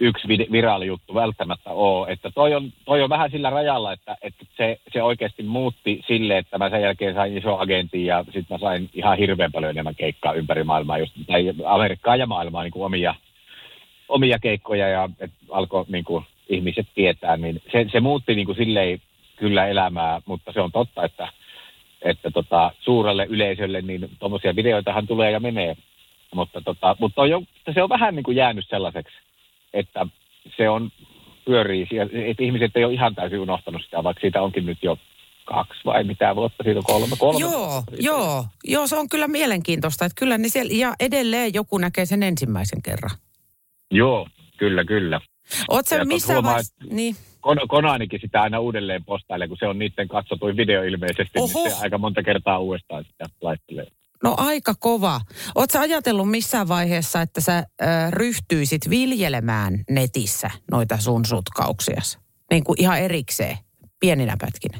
yksi 0.00 0.28
viraali 0.28 0.86
juttu 0.86 1.14
välttämättä 1.14 1.70
ole. 1.70 2.12
Että 2.12 2.30
toi 2.34 2.54
on, 2.54 2.72
toi 2.84 3.02
on 3.02 3.08
vähän 3.08 3.30
sillä 3.30 3.50
rajalla, 3.50 3.92
että, 3.92 4.16
että 4.22 4.44
se, 4.56 4.80
se 4.92 5.02
oikeasti 5.02 5.42
muutti 5.42 6.00
sille, 6.06 6.38
että 6.38 6.58
mä 6.58 6.70
sen 6.70 6.82
jälkeen 6.82 7.14
sain 7.14 7.38
iso 7.38 7.58
agentin 7.58 8.06
ja 8.06 8.24
sitten 8.24 8.46
mä 8.50 8.58
sain 8.58 8.90
ihan 8.94 9.18
hirveän 9.18 9.52
paljon 9.52 9.70
enemmän 9.70 9.94
keikkaa 9.94 10.32
ympäri 10.32 10.64
maailmaa, 10.64 10.98
just, 10.98 11.12
tai 11.26 11.52
Amerikkaa 11.64 12.16
ja 12.16 12.26
maailmaa 12.26 12.62
niin 12.62 12.72
kuin 12.72 12.84
omia, 12.84 13.14
omia 14.08 14.38
keikkoja 14.38 14.88
ja 14.88 15.08
alkoi 15.50 15.84
niin 15.88 16.04
kuin, 16.04 16.24
ihmiset 16.48 16.86
tietää, 16.94 17.36
niin 17.36 17.62
se, 17.72 17.86
se 17.92 18.00
muutti 18.00 18.34
niin 18.34 18.46
kuin 18.46 18.56
silleen 18.56 19.00
kyllä 19.36 19.66
elämää, 19.66 20.20
mutta 20.26 20.52
se 20.52 20.60
on 20.60 20.72
totta, 20.72 21.04
että 21.04 21.28
että 22.02 22.30
tota, 22.30 22.72
suurelle 22.80 23.26
yleisölle, 23.28 23.82
niin 23.82 24.10
tuommoisia 24.18 24.56
videoitahan 24.56 25.06
tulee 25.06 25.30
ja 25.30 25.40
menee. 25.40 25.76
Mutta, 26.34 26.60
tota, 26.60 26.96
mutta 27.00 27.22
on 27.22 27.30
jo, 27.30 27.42
se 27.74 27.82
on 27.82 27.88
vähän 27.88 28.14
niin 28.16 28.22
kuin 28.22 28.36
jäänyt 28.36 28.68
sellaiseksi, 28.68 29.14
että 29.72 30.06
se 30.56 30.68
on 30.68 30.90
pyörii, 31.44 31.86
että 32.30 32.44
ihmiset 32.44 32.76
ei 32.76 32.84
ole 32.84 32.94
ihan 32.94 33.14
täysin 33.14 33.38
unohtanut 33.40 33.82
sitä, 33.84 34.04
vaikka 34.04 34.20
siitä 34.20 34.42
onkin 34.42 34.66
nyt 34.66 34.78
jo 34.82 34.98
kaksi 35.44 35.80
vai 35.84 36.04
mitä 36.04 36.36
vuotta, 36.36 36.64
siitä 36.64 36.78
on 36.78 36.84
kolme, 36.84 37.16
kolme 37.18 37.40
Joo, 37.40 37.82
joo, 37.98 38.44
joo, 38.64 38.86
se 38.86 38.96
on 38.96 39.08
kyllä 39.08 39.28
mielenkiintoista, 39.28 40.04
että 40.04 40.20
kyllä 40.20 40.38
niin 40.38 40.50
siellä, 40.50 40.72
ja 40.74 40.94
edelleen 41.00 41.54
joku 41.54 41.78
näkee 41.78 42.06
sen 42.06 42.22
ensimmäisen 42.22 42.82
kerran. 42.82 43.10
Joo, 43.90 44.28
kyllä, 44.56 44.84
kyllä. 44.84 45.20
Oletko 45.68 46.04
missä 46.04 46.42
vaiheessa, 46.42 46.74
niin 46.90 47.16
Kon- 47.40 47.66
Konanikin 47.68 48.20
sitä 48.20 48.40
aina 48.40 48.60
uudelleen 48.60 49.04
postailee, 49.04 49.48
kun 49.48 49.56
se 49.60 49.66
on 49.66 49.78
niiden 49.78 50.08
katsotuin 50.08 50.56
video 50.56 50.82
ilmeisesti, 50.82 51.38
Oho. 51.38 51.64
niin 51.64 51.70
se 51.70 51.82
aika 51.82 51.98
monta 51.98 52.22
kertaa 52.22 52.58
uudestaan 52.58 53.04
sitä 53.04 53.24
laittelee. 53.40 53.86
No 54.24 54.34
aika 54.38 54.74
kova. 54.80 55.20
Oletko 55.54 55.78
ajatellut 55.78 56.30
missään 56.30 56.68
vaiheessa, 56.68 57.22
että 57.22 57.40
sä 57.40 57.56
äh, 57.56 57.64
ryhtyisit 58.12 58.90
viljelemään 58.90 59.84
netissä 59.90 60.50
noita 60.70 60.96
sun 60.96 61.24
sutkauksia? 61.24 62.00
Niin 62.50 62.64
kuin 62.64 62.80
ihan 62.80 62.98
erikseen, 62.98 63.56
pieninä 64.00 64.36
pätkinä. 64.40 64.78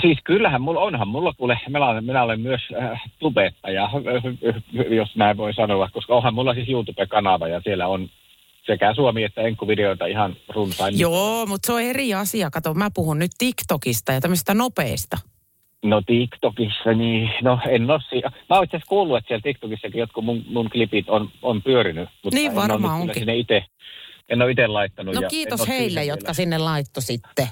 Siis 0.00 0.18
kyllähän 0.24 0.62
mulla 0.62 0.80
onhan 0.80 1.08
mulla 1.08 1.32
kuule, 1.32 1.60
minä 1.68 1.86
olen, 1.86 2.04
minä 2.04 2.22
olen 2.22 2.40
myös 2.40 2.60
äh, 2.82 3.02
tubettaja, 3.18 3.90
jos 4.96 5.16
näin 5.16 5.36
voi 5.36 5.54
sanoa, 5.54 5.88
koska 5.92 6.14
onhan 6.14 6.34
mulla 6.34 6.54
siis 6.54 6.68
YouTube-kanava 6.68 7.48
ja 7.48 7.60
siellä 7.60 7.86
on 7.86 8.08
sekä 8.66 8.94
Suomi- 8.94 9.24
että 9.24 9.40
enkkuvideoita 9.40 10.06
ihan 10.06 10.36
runsain. 10.48 10.98
Joo, 10.98 11.46
mutta 11.46 11.66
se 11.66 11.72
on 11.72 11.82
eri 11.82 12.14
asia. 12.14 12.50
Kato, 12.50 12.74
mä 12.74 12.88
puhun 12.94 13.18
nyt 13.18 13.30
TikTokista 13.38 14.12
ja 14.12 14.20
tämmöistä 14.20 14.54
nopeista. 14.54 15.18
No 15.82 16.02
TikTokissa, 16.06 16.92
niin 16.92 17.30
no 17.42 17.58
en 17.68 17.90
ole 17.90 18.00
si- 18.10 18.22
Mä 18.50 18.56
oon 18.56 18.64
itse 18.64 18.76
asiassa 18.76 18.88
kuullut, 18.88 19.16
että 19.16 19.28
siellä 19.28 19.42
TikTokissakin 19.42 19.98
jotkut 19.98 20.24
mun, 20.24 20.44
mun 20.46 20.70
klipit 20.70 21.08
on, 21.08 21.30
on 21.42 21.62
pyörinyt. 21.62 22.08
Mutta 22.22 22.38
niin 22.38 22.54
varmaan 22.54 23.00
onkin. 23.00 23.14
Sinne 23.14 23.36
ite, 23.36 23.64
en 24.28 24.42
ole 24.42 24.50
itse 24.50 24.66
laittanut. 24.66 25.14
No 25.14 25.20
ja 25.20 25.28
kiitos 25.28 25.68
heille, 25.68 26.04
jotka 26.04 26.24
vielä. 26.24 26.34
sinne 26.34 26.58
laitto 26.58 27.00
sitten. 27.00 27.48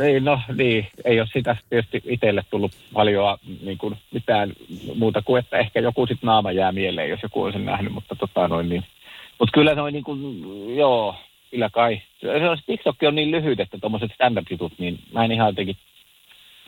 Niin, 0.00 0.24
no 0.24 0.40
niin, 0.56 0.86
ei 1.04 1.20
ole 1.20 1.28
sitä 1.32 1.56
tietysti 1.70 2.02
itselle 2.04 2.44
tullut 2.50 2.72
paljon 2.92 3.38
niin 3.62 3.78
kuin 3.78 3.96
mitään 4.12 4.52
muuta 4.94 5.22
kuin, 5.22 5.38
että 5.38 5.58
ehkä 5.58 5.80
joku 5.80 6.06
sitten 6.06 6.26
naama 6.26 6.52
jää 6.52 6.72
mieleen, 6.72 7.10
jos 7.10 7.22
joku 7.22 7.42
on 7.42 7.52
sen 7.52 7.64
nähnyt, 7.64 7.92
mutta 7.92 8.16
tota 8.16 8.48
noin 8.48 8.68
niin 8.68 8.84
mutta 9.40 9.52
kyllä 9.52 9.74
se 9.74 9.80
on 9.80 9.92
niin 9.92 10.04
kuin, 10.04 10.20
joo, 10.76 11.14
kyllä 11.50 11.70
kai. 11.70 12.02
Se 12.20 12.50
on, 12.50 12.58
TikTok 12.66 12.96
on 13.02 13.14
niin 13.14 13.30
lyhyt, 13.30 13.60
että 13.60 13.78
tuommoiset 13.78 14.10
stand-up-jutut, 14.14 14.72
niin 14.78 14.98
mä 15.12 15.24
en 15.24 15.32
ihan 15.32 15.48
jotenkin 15.48 15.76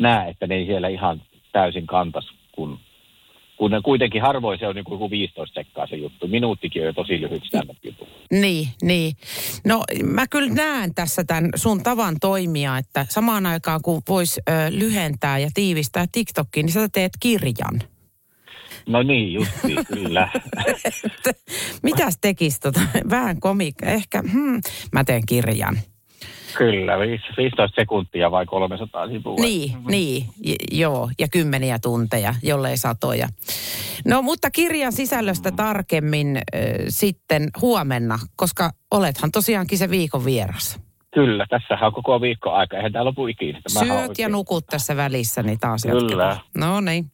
näe, 0.03 0.31
että 0.31 0.47
ne 0.47 0.55
ei 0.55 0.67
siellä 0.67 0.89
ihan 0.89 1.23
täysin 1.53 1.87
kantas, 1.87 2.33
kun, 2.53 2.79
kun 3.57 3.71
ne 3.71 3.81
kuitenkin 3.85 4.23
harvoin 4.23 4.59
se 4.59 4.67
on 4.67 4.75
niin 4.75 4.85
kuin 4.85 5.11
15 5.11 5.55
sekkaa 5.55 5.87
se 5.87 5.97
juttu. 5.97 6.29
Minuuttikin 6.29 6.83
on 6.83 6.87
jo 6.87 6.93
tosi 6.93 7.21
lyhyt 7.21 7.45
stand-up-juttu. 7.45 8.09
Niin, 8.31 8.69
niin. 8.83 9.13
No 9.65 9.83
mä 10.05 10.27
kyllä 10.27 10.55
näen 10.55 10.95
tässä 10.95 11.25
tämän 11.25 11.51
sun 11.55 11.83
tavan 11.83 12.17
toimia, 12.21 12.79
että 12.79 13.07
samaan 13.09 13.47
aikaan 13.47 13.81
kun 13.83 14.03
voisi 14.09 14.41
lyhentää 14.71 15.39
ja 15.39 15.49
tiivistää 15.55 16.07
TikTokin, 16.13 16.67
niin 16.67 16.73
sä 16.73 16.89
teet 16.93 17.13
kirjan. 17.21 17.81
No 18.87 19.03
niin, 19.03 19.33
justi, 19.33 19.75
kyllä. 19.95 20.29
Mitäs 21.83 22.19
tekisi 22.21 22.61
tota? 22.61 22.81
Vähän 23.11 23.41
komikka. 23.41 23.87
Ehkä, 23.87 24.23
hmm, 24.33 24.61
mä 24.93 25.05
teen 25.05 25.23
kirjan. 25.27 25.79
Kyllä, 26.59 26.99
15 26.99 27.69
sekuntia 27.75 28.31
vai 28.31 28.47
300 28.47 29.09
sivua. 29.09 29.35
Niin, 29.41 29.73
mm-hmm. 29.73 29.91
niin, 29.91 30.27
j- 30.45 30.79
joo, 30.81 31.11
ja 31.19 31.29
kymmeniä 31.29 31.79
tunteja, 31.79 32.35
jollei 32.43 32.77
satoja. 32.77 33.29
No, 34.07 34.23
mutta 34.23 34.51
kirjan 34.51 34.93
sisällöstä 34.93 35.51
mm. 35.51 35.57
tarkemmin 35.57 36.37
äh, 36.37 36.63
sitten 36.89 37.49
huomenna, 37.61 38.19
koska 38.37 38.71
olethan 38.91 39.33
tosiaankin 39.33 39.79
se 39.79 39.91
viikon 39.91 40.25
vieras. 40.25 40.81
Kyllä, 41.15 41.47
tässä 41.51 41.87
on 41.87 41.93
koko 41.93 42.21
viikko 42.21 42.51
aika, 42.51 42.77
eihän 42.77 42.93
täällä 42.93 43.09
lopu 43.09 43.27
ikinä. 43.27 43.61
Syöt 43.69 44.19
ja 44.19 44.29
nukut 44.29 44.67
tässä 44.67 44.97
välissä, 44.97 45.43
niin 45.43 45.59
taas 45.59 45.83
Kyllä. 45.83 46.25
Jatketaan. 46.25 46.37
No 46.57 46.81
niin. 46.81 47.05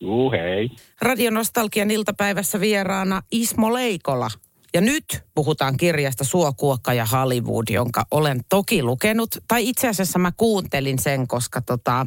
Juu, 0.00 0.30
hei. 0.30 0.70
Radionostalgian 1.02 1.90
iltapäivässä 1.90 2.60
vieraana 2.60 3.22
Ismo 3.32 3.72
Leikola. 3.72 4.28
Ja 4.74 4.80
nyt 4.80 5.04
puhutaan 5.34 5.76
kirjasta 5.76 6.24
Suokuokka 6.24 6.92
ja 6.92 7.04
Hollywood, 7.04 7.64
jonka 7.70 8.04
olen 8.10 8.40
toki 8.48 8.82
lukenut. 8.82 9.28
Tai 9.48 9.68
itse 9.68 9.88
asiassa 9.88 10.18
mä 10.18 10.32
kuuntelin 10.36 10.98
sen, 10.98 11.28
koska 11.28 11.60
tota, 11.60 12.06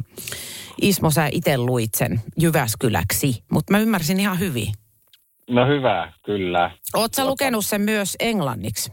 Ismo 0.82 1.10
sä 1.10 1.28
itse 1.32 1.58
luit 1.58 1.94
sen 1.94 2.20
Jyväskyläksi. 2.40 3.42
Mutta 3.52 3.72
mä 3.72 3.78
ymmärsin 3.78 4.20
ihan 4.20 4.38
hyvin. 4.38 4.72
No 5.50 5.66
hyvä, 5.66 6.12
kyllä. 6.24 6.70
Oot 6.94 7.14
sä 7.14 7.26
lukenut 7.26 7.66
sen 7.66 7.80
myös 7.80 8.16
englanniksi? 8.20 8.92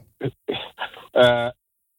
Öö, 1.18 1.52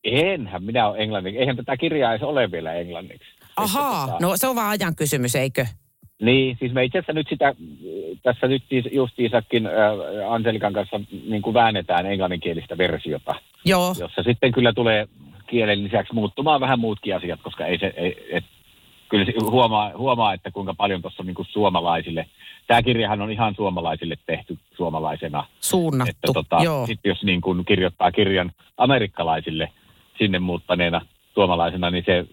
enhän 0.05 0.65
minä 0.65 0.89
ole 0.89 0.99
englanniksi. 0.99 1.39
Eihän 1.39 1.57
tätä 1.57 1.77
kirjaa 1.77 2.13
edes 2.13 2.23
ole 2.23 2.51
vielä 2.51 2.73
englanniksi. 2.73 3.27
Ahaa, 3.57 4.07
tota- 4.07 4.17
no 4.21 4.37
se 4.37 4.47
on 4.47 4.57
vaan 4.57 4.69
ajan 4.69 4.97
kysymys, 4.97 5.35
eikö? 5.35 5.67
Niin, 6.23 6.57
siis 6.61 6.73
me 6.73 6.85
itse 6.85 6.99
asiassa 6.99 7.13
nyt 7.13 7.29
sitä, 7.29 7.55
tässä 8.23 8.49
nyt 8.49 8.63
siis 8.69 8.89
justiisakin 8.93 9.67
äh, 9.67 9.73
Angelikan 10.33 10.73
kanssa 10.73 11.01
niin 11.29 11.43
kuin 11.43 11.55
väännetään 11.55 12.07
englanninkielistä 12.07 12.79
versiota. 12.79 13.35
Joo. 13.65 13.95
Jossa 13.99 14.23
sitten 14.23 14.53
kyllä 14.53 14.73
tulee 14.73 15.09
kielen 15.47 15.85
lisäksi 15.85 16.15
muuttumaan 16.15 16.61
vähän 16.61 16.79
muutkin 16.79 17.17
asiat, 17.17 17.41
koska 17.43 17.67
ei 17.67 17.79
se, 17.79 17.93
ei, 17.97 18.29
et, 18.31 18.45
kyllä 19.09 19.25
se 19.25 19.33
huomaa, 19.51 19.93
huomaa, 19.97 20.35
että 20.35 20.51
kuinka 20.51 20.75
paljon 20.75 21.03
tuossa 21.03 21.23
on 21.23 21.27
niin 21.27 21.35
kuin 21.35 21.49
suomalaisille. 21.51 22.27
Tämä 22.67 22.83
kirjahan 22.83 23.23
on 23.23 23.31
ihan 23.31 23.55
suomalaisille 23.55 24.17
tehty 24.27 24.59
suomalaisena. 24.77 25.47
Suunnattu, 25.61 26.11
että, 26.11 26.33
tota, 26.35 26.65
joo. 26.65 26.87
Sitten 26.87 27.11
jos 27.11 27.23
niin 27.23 27.41
kuin 27.41 27.65
kirjoittaa 27.65 28.13
kirjan 28.13 28.53
amerikkalaisille 28.77 29.73
sinne 30.19 30.39
muuttaneena, 30.39 31.01
suomalaisena, 31.37 31.91
niin 31.91 32.05
se 32.07 32.25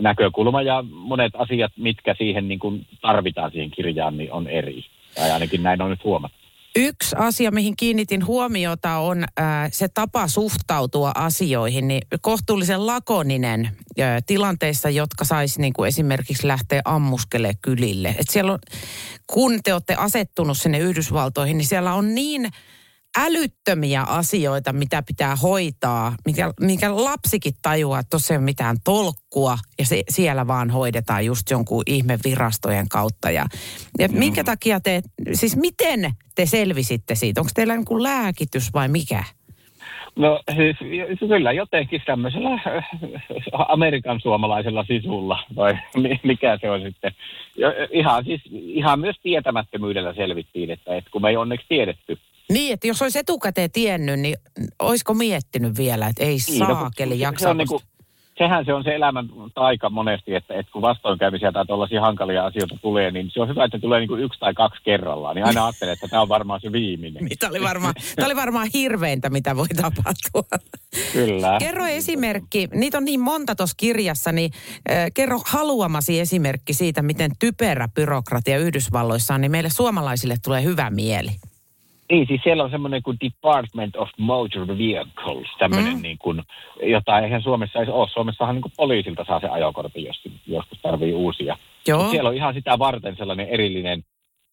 näkökulma 0.00 0.62
ja 0.62 0.84
monet 0.90 1.32
asiat, 1.38 1.72
mitkä 1.76 2.14
siihen 2.18 2.48
niin 2.48 2.58
kuin 2.58 2.86
tarvitaan 3.00 3.50
siihen 3.50 3.70
kirjaan, 3.70 4.16
niin 4.16 4.32
on 4.32 4.46
eri. 4.46 4.84
Tai 5.14 5.30
ainakin 5.30 5.62
näin 5.62 5.82
on 5.82 5.90
nyt 5.90 6.04
huomattu. 6.04 6.38
Yksi 6.76 7.16
asia, 7.18 7.50
mihin 7.50 7.76
kiinnitin 7.76 8.26
huomiota, 8.26 8.96
on 8.96 9.24
äh, 9.24 9.68
se 9.72 9.88
tapa 9.88 10.28
suhtautua 10.28 11.12
asioihin. 11.14 11.88
Niin 11.88 12.02
kohtuullisen 12.20 12.86
lakoninen 12.86 13.64
äh, 14.00 14.22
tilanteissa, 14.26 14.90
jotka 14.90 15.24
saisi 15.24 15.60
niin 15.60 15.72
kuin 15.72 15.88
esimerkiksi 15.88 16.46
lähteä 16.46 16.82
ammuskele 16.84 17.52
kylille. 17.62 18.08
Et 18.08 18.30
siellä 18.30 18.52
on, 18.52 18.58
kun 19.26 19.60
te 19.64 19.72
olette 19.72 19.94
asettunut 19.94 20.58
sinne 20.58 20.78
Yhdysvaltoihin, 20.78 21.58
niin 21.58 21.66
siellä 21.66 21.94
on 21.94 22.14
niin 22.14 22.48
älyttömiä 23.18 24.02
asioita, 24.02 24.72
mitä 24.72 25.02
pitää 25.02 25.36
hoitaa, 25.36 26.14
mikä, 26.26 26.52
mikä 26.60 26.96
lapsikin 26.96 27.54
tajuaa, 27.62 28.00
että 28.00 28.10
tuossa 28.10 28.34
ei 28.34 28.38
ole 28.38 28.44
mitään 28.44 28.76
tolkkua 28.84 29.58
ja 29.78 29.86
se, 29.86 30.02
siellä 30.08 30.46
vaan 30.46 30.70
hoidetaan 30.70 31.26
just 31.26 31.50
jonkun 31.50 31.82
ihme 31.86 32.18
virastojen 32.24 32.88
kautta. 32.88 33.30
Ja, 33.30 33.46
ja 33.98 34.08
mm. 34.08 34.18
minkä 34.18 34.44
takia 34.44 34.80
te, 34.80 35.02
siis 35.32 35.56
miten 35.56 36.14
te 36.34 36.46
selvisitte 36.46 37.14
siitä? 37.14 37.40
Onko 37.40 37.50
teillä 37.54 37.74
niin 37.74 37.84
kuin 37.84 38.02
lääkitys 38.02 38.72
vai 38.72 38.88
mikä? 38.88 39.24
No 40.16 40.40
siis 40.56 40.76
kyllä 41.18 41.52
jotenkin 41.52 42.02
tämmöisellä 42.06 42.52
äh, 42.52 42.88
Amerikan 43.68 44.20
suomalaisella 44.20 44.84
sisulla, 44.84 45.44
vai 45.56 45.78
mikä 46.22 46.58
se 46.60 46.70
on 46.70 46.82
sitten. 46.82 47.12
Ihan, 47.90 48.24
siis, 48.24 48.42
ihan 48.52 49.00
myös 49.00 49.16
tietämättömyydellä 49.22 50.14
selvittiin, 50.14 50.70
että, 50.70 50.96
että 50.96 51.10
kun 51.10 51.22
me 51.22 51.28
ei 51.28 51.36
onneksi 51.36 51.66
tiedetty, 51.68 52.18
niin, 52.48 52.72
että 52.72 52.86
jos 52.86 53.02
olisi 53.02 53.18
etukäteen 53.18 53.70
tiennyt, 53.70 54.20
niin 54.20 54.36
olisiko 54.78 55.14
miettinyt 55.14 55.78
vielä, 55.78 56.06
että 56.06 56.24
ei 56.24 56.36
niin, 56.48 56.60
no, 56.60 56.66
saakeli 56.66 57.20
jaksaa? 57.20 57.54
niin 57.54 57.68
kuin, 57.68 57.82
sehän 58.38 58.64
se 58.64 58.74
on 58.74 58.84
se 58.84 58.94
elämän 58.94 59.28
taika 59.54 59.90
monesti, 59.90 60.34
että, 60.34 60.54
että 60.54 60.72
kun 60.72 60.82
vastoinkäymisiä 60.82 61.52
tai 61.52 61.66
tuollaisia 61.66 62.00
hankalia 62.00 62.46
asioita 62.46 62.76
tulee, 62.82 63.10
niin 63.10 63.30
se 63.30 63.40
on 63.40 63.48
hyvä, 63.48 63.64
että 63.64 63.78
tulee 63.78 64.00
niin 64.00 64.08
kuin 64.08 64.22
yksi 64.22 64.40
tai 64.40 64.54
kaksi 64.54 64.82
kerrallaan. 64.84 65.36
Niin 65.36 65.46
aina 65.46 65.64
ajattelen, 65.66 65.92
että 65.92 66.08
tämä 66.08 66.22
on 66.22 66.28
varmaan 66.28 66.60
se 66.60 66.72
viimeinen. 66.72 67.24
Niin, 67.24 67.38
tämä 67.38 67.50
oli 67.50 67.62
varmaan, 67.62 67.94
tämä 68.16 68.26
oli 68.26 68.36
varmaan 68.36 68.68
hirveintä, 68.74 69.30
mitä 69.30 69.56
voi 69.56 69.68
tapahtua. 69.68 70.58
Kyllä. 71.12 71.56
Kerro 71.58 71.86
esimerkki, 71.86 72.68
niitä 72.74 72.98
on 72.98 73.04
niin 73.04 73.20
monta 73.20 73.54
tuossa 73.54 73.74
kirjassa, 73.76 74.32
niin 74.32 74.50
äh, 74.90 75.06
kerro 75.14 75.40
haluamasi 75.46 76.20
esimerkki 76.20 76.72
siitä, 76.72 77.02
miten 77.02 77.30
typerä 77.38 77.88
byrokratia 77.94 78.58
Yhdysvalloissa 78.58 79.34
on, 79.34 79.40
niin 79.40 79.50
meille 79.50 79.70
suomalaisille 79.70 80.36
tulee 80.44 80.62
hyvä 80.62 80.90
mieli. 80.90 81.30
Niin, 82.10 82.26
siis 82.26 82.40
siellä 82.42 82.64
on 82.64 82.70
semmoinen 82.70 83.02
kuin 83.02 83.16
Department 83.24 83.96
of 83.96 84.08
Motor 84.18 84.68
Vehicles, 84.68 85.48
tämmöinen 85.58 85.96
mm. 85.96 86.02
niin 86.02 86.18
kuin, 86.18 86.42
jota 86.82 87.18
eihän 87.18 87.42
Suomessa 87.42 87.78
ei 87.78 87.88
ole. 87.88 88.08
Suomessahan 88.08 88.54
niin 88.54 88.62
kuin 88.62 88.72
poliisilta 88.76 89.24
saa 89.24 89.40
se 89.40 89.48
ajokortti, 89.48 90.04
jos 90.04 90.22
joskus 90.46 90.78
tarvii 90.82 91.12
uusia. 91.12 91.58
Joo. 91.88 92.02
Mut 92.02 92.10
siellä 92.10 92.28
on 92.28 92.36
ihan 92.36 92.54
sitä 92.54 92.78
varten 92.78 93.16
sellainen 93.16 93.48
erillinen 93.48 94.04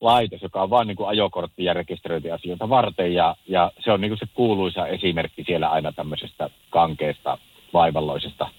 laitos, 0.01 0.41
joka 0.41 0.61
on 0.61 0.69
vain 0.69 0.87
niin 0.87 0.97
ajokortti- 1.07 1.63
ja 1.63 1.73
rekisteröintiasioita 1.73 2.69
varten. 2.69 3.13
Ja, 3.13 3.35
ja 3.47 3.71
se 3.79 3.91
on 3.91 4.01
niin 4.01 4.11
kuin 4.11 4.19
se 4.19 4.27
kuuluisa 4.33 4.87
esimerkki 4.87 5.43
siellä 5.43 5.69
aina 5.69 5.91
tämmöisestä 5.91 6.49
kankeesta, 6.69 7.37
vaivalloisesta 7.73 8.49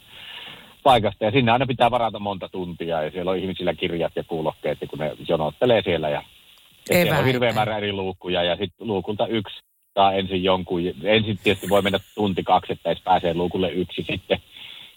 paikasta. 0.82 1.24
Ja 1.24 1.30
sinne 1.30 1.52
aina 1.52 1.66
pitää 1.66 1.90
varata 1.90 2.18
monta 2.18 2.48
tuntia 2.48 3.02
ja 3.02 3.10
siellä 3.10 3.30
on 3.30 3.38
ihmisillä 3.38 3.74
kirjat 3.74 4.12
ja 4.16 4.24
kuulokkeet, 4.24 4.78
kun 4.90 4.98
ne 4.98 5.12
jonottelee 5.28 5.82
siellä 5.82 6.08
ja 6.08 6.22
ja 6.88 6.94
siellä 6.94 7.18
on 7.18 7.24
hirveä 7.24 7.52
määrä 7.52 7.76
eri 7.76 7.92
luukkuja 7.92 8.42
ja 8.42 8.56
sitten 8.56 8.86
luukulta 8.86 9.26
yksi 9.26 9.62
saa 9.94 10.12
ensin 10.12 10.44
jonkun. 10.44 10.80
Ensin 11.02 11.38
tietysti 11.42 11.68
voi 11.68 11.82
mennä 11.82 11.98
tunti 12.14 12.42
kaksi, 12.42 12.72
että 12.72 12.90
edes 12.90 13.02
pääsee 13.02 13.34
luukulle 13.34 13.70
yksi. 13.70 14.02
Sitten, 14.02 14.38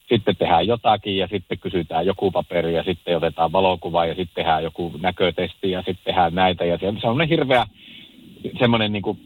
sitten 0.09 0.35
tehdään 0.35 0.67
jotakin 0.67 1.17
ja 1.17 1.27
sitten 1.27 1.59
kysytään 1.59 2.05
joku 2.05 2.31
paperi 2.31 2.73
ja 2.73 2.83
sitten 2.83 3.17
otetaan 3.17 3.51
valokuva 3.51 4.05
ja 4.05 4.15
sitten 4.15 4.35
tehdään 4.35 4.63
joku 4.63 4.91
näkötesti 5.01 5.71
ja 5.71 5.79
sitten 5.79 6.05
tehdään 6.05 6.35
näitä. 6.35 6.65
Ja 6.65 6.77
se 6.77 6.87
on 6.87 6.99
semmoinen 7.01 7.29
hirveä 7.29 7.65
semmoinen 8.59 8.93
niin 8.93 9.03
kuin 9.03 9.19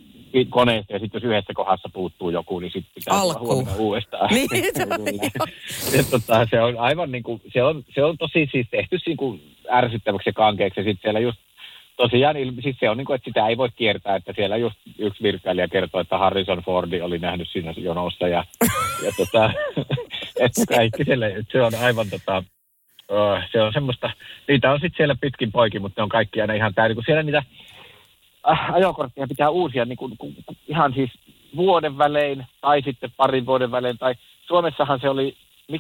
koneesta 0.50 0.94
ja 0.94 1.00
sitten 1.00 1.20
jos 1.20 1.30
yhdessä 1.30 1.54
kohdassa 1.54 1.90
puuttuu 1.94 2.30
joku, 2.30 2.60
niin 2.60 2.72
sitten 2.72 2.92
pitää 2.96 3.20
Alku. 3.20 3.46
huomioida 3.46 3.76
uudestaan. 3.76 4.30
Niin, 4.34 4.50
ja, 5.98 6.04
tota, 6.12 6.48
se 6.50 6.62
on 6.62 6.78
aivan 6.78 7.12
niin 7.12 7.24
kuin, 7.24 7.42
se 7.54 7.64
on, 7.64 7.84
se 7.96 8.04
on 8.04 8.18
tosi 8.18 8.50
siis 8.52 8.68
tehty 8.72 8.98
niin 9.06 9.18
kuin 9.18 9.42
ärsyttäväksi 9.72 10.30
ja 10.30 10.34
kankeaksi 10.34 10.80
ja 10.80 10.84
sitten 10.84 11.02
siellä 11.02 11.20
just 11.20 11.40
tosiaan, 12.02 12.36
siis 12.64 12.78
se 12.80 12.90
on 12.90 12.98
niin 12.98 13.06
kuin, 13.06 13.16
että 13.16 13.30
sitä 13.30 13.48
ei 13.48 13.58
voi 13.58 13.70
kiertää, 13.76 14.16
että 14.16 14.34
siellä 14.36 14.58
just 14.58 14.78
yksi 15.00 15.24
virkailija 15.24 15.68
kertoo, 15.68 16.02
että 16.02 16.18
Harrison 16.18 16.64
Fordi 16.66 17.02
oli 17.02 17.20
nähnyt 17.20 17.50
siinä 17.52 17.74
jonossa 17.78 18.28
ja, 18.28 18.44
ja 19.06 19.12
tota, 19.18 19.54
että 20.46 20.66
kaikki 20.76 21.04
siellä, 21.06 21.28
että 21.28 21.52
se 21.52 21.62
on 21.62 21.72
aivan 21.84 22.10
tota, 22.10 22.44
uh, 23.12 23.44
se 23.52 23.62
on 23.62 23.74
semmoista, 23.74 24.10
niitä 24.48 24.72
on 24.72 24.80
sitten 24.80 24.98
siellä 24.98 25.16
pitkin 25.22 25.52
poikin, 25.52 25.82
mutta 25.82 26.02
ne 26.02 26.04
on 26.04 26.10
kaikki 26.10 26.42
aina 26.42 26.54
ihan 26.54 26.74
täällä, 26.74 26.94
kun 26.94 27.04
siellä 27.06 27.24
niitä 27.24 27.44
äh, 28.52 28.74
ajokortteja 28.74 29.28
pitää 29.28 29.50
uusia 29.50 29.86
niin 29.86 29.98
kuin, 29.98 30.18
kuin, 30.18 30.36
ihan 30.68 30.94
siis 30.94 31.12
vuoden 31.56 31.98
välein 31.98 32.46
tai 32.62 32.82
sitten 32.82 33.12
parin 33.18 33.46
vuoden 33.46 33.72
välein, 33.72 33.98
tai 33.98 34.16
Suomessahan 34.48 35.00
se 35.00 35.10
oli 35.10 35.38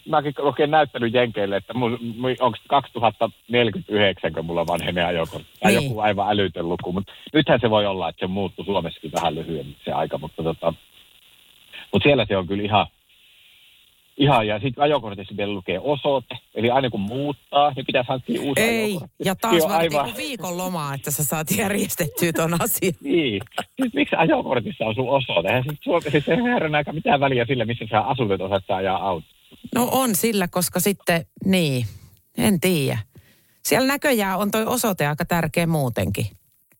mäkin 0.09 0.33
oikein 0.39 0.71
näyttänyt 0.71 1.13
Jenkeille, 1.13 1.55
että 1.55 1.73
onko 2.39 2.57
2049, 2.67 4.33
kun 4.33 4.45
mulla 4.45 4.67
vanhenee 4.67 5.03
ajokortti. 5.05 5.49
Tai 5.59 5.71
Niin. 5.71 5.83
joku 5.83 5.99
aivan 5.99 6.29
älytön 6.29 6.69
luku. 6.69 6.91
Mutta 6.91 7.13
nythän 7.33 7.59
se 7.61 7.69
voi 7.69 7.85
olla, 7.85 8.09
että 8.09 8.19
se 8.19 8.27
muuttuu 8.27 8.65
Suomessakin 8.65 9.11
vähän 9.11 9.35
lyhyemmin 9.35 9.75
se 9.85 9.91
aika. 9.91 10.17
Mutta, 10.17 10.43
tota, 10.43 10.73
mutta 11.93 12.03
siellä 12.07 12.25
se 12.25 12.37
on 12.37 12.47
kyllä 12.47 12.63
ihan, 12.63 12.87
ihan 14.17 14.47
ja 14.47 14.59
sitten 14.59 14.83
ajokortissa 14.83 15.37
vielä 15.37 15.53
lukee 15.53 15.79
osoite. 15.79 16.35
Eli 16.55 16.69
aina 16.69 16.89
kun 16.89 16.99
muuttaa, 16.99 17.71
niin 17.75 17.85
pitäisi 17.85 18.07
hankkia 18.07 18.41
uusi 18.41 18.61
Ei, 18.61 18.85
ajokortti. 18.91 19.15
ja 19.25 19.35
taas 19.35 19.63
on 19.63 19.71
aivan, 19.71 19.99
aivan... 20.01 20.17
viikon 20.17 20.57
lomaa, 20.57 20.93
että 20.93 21.11
sä 21.11 21.23
saat 21.23 21.47
järjestettyä 21.57 22.31
ton 22.33 22.61
asian. 22.61 22.93
niin. 23.03 23.41
Siis 23.81 23.93
miksi 23.93 24.15
ajokortissa 24.15 24.85
on 24.85 24.95
sun 24.95 25.09
osoite? 25.09 25.47
Eihän 25.47 25.63
siis 25.63 26.11
siis 26.11 26.29
ei 26.29 26.43
herran 26.43 26.75
aika 26.75 26.93
mitään 26.93 27.19
väliä 27.19 27.45
sillä, 27.45 27.65
missä 27.65 27.85
sä 27.91 27.99
asut, 28.01 28.31
että 28.31 28.45
osaat 28.45 28.71
ajaa 28.71 29.07
auto. 29.07 29.27
No 29.75 29.89
on 29.91 30.15
sillä, 30.15 30.47
koska 30.47 30.79
sitten, 30.79 31.25
niin, 31.45 31.85
en 32.37 32.59
tiedä. 32.59 32.97
Siellä 33.65 33.87
näköjään 33.87 34.37
on 34.39 34.51
toi 34.51 34.65
osoite 34.65 35.07
aika 35.07 35.25
tärkeä 35.25 35.67
muutenkin. 35.67 36.25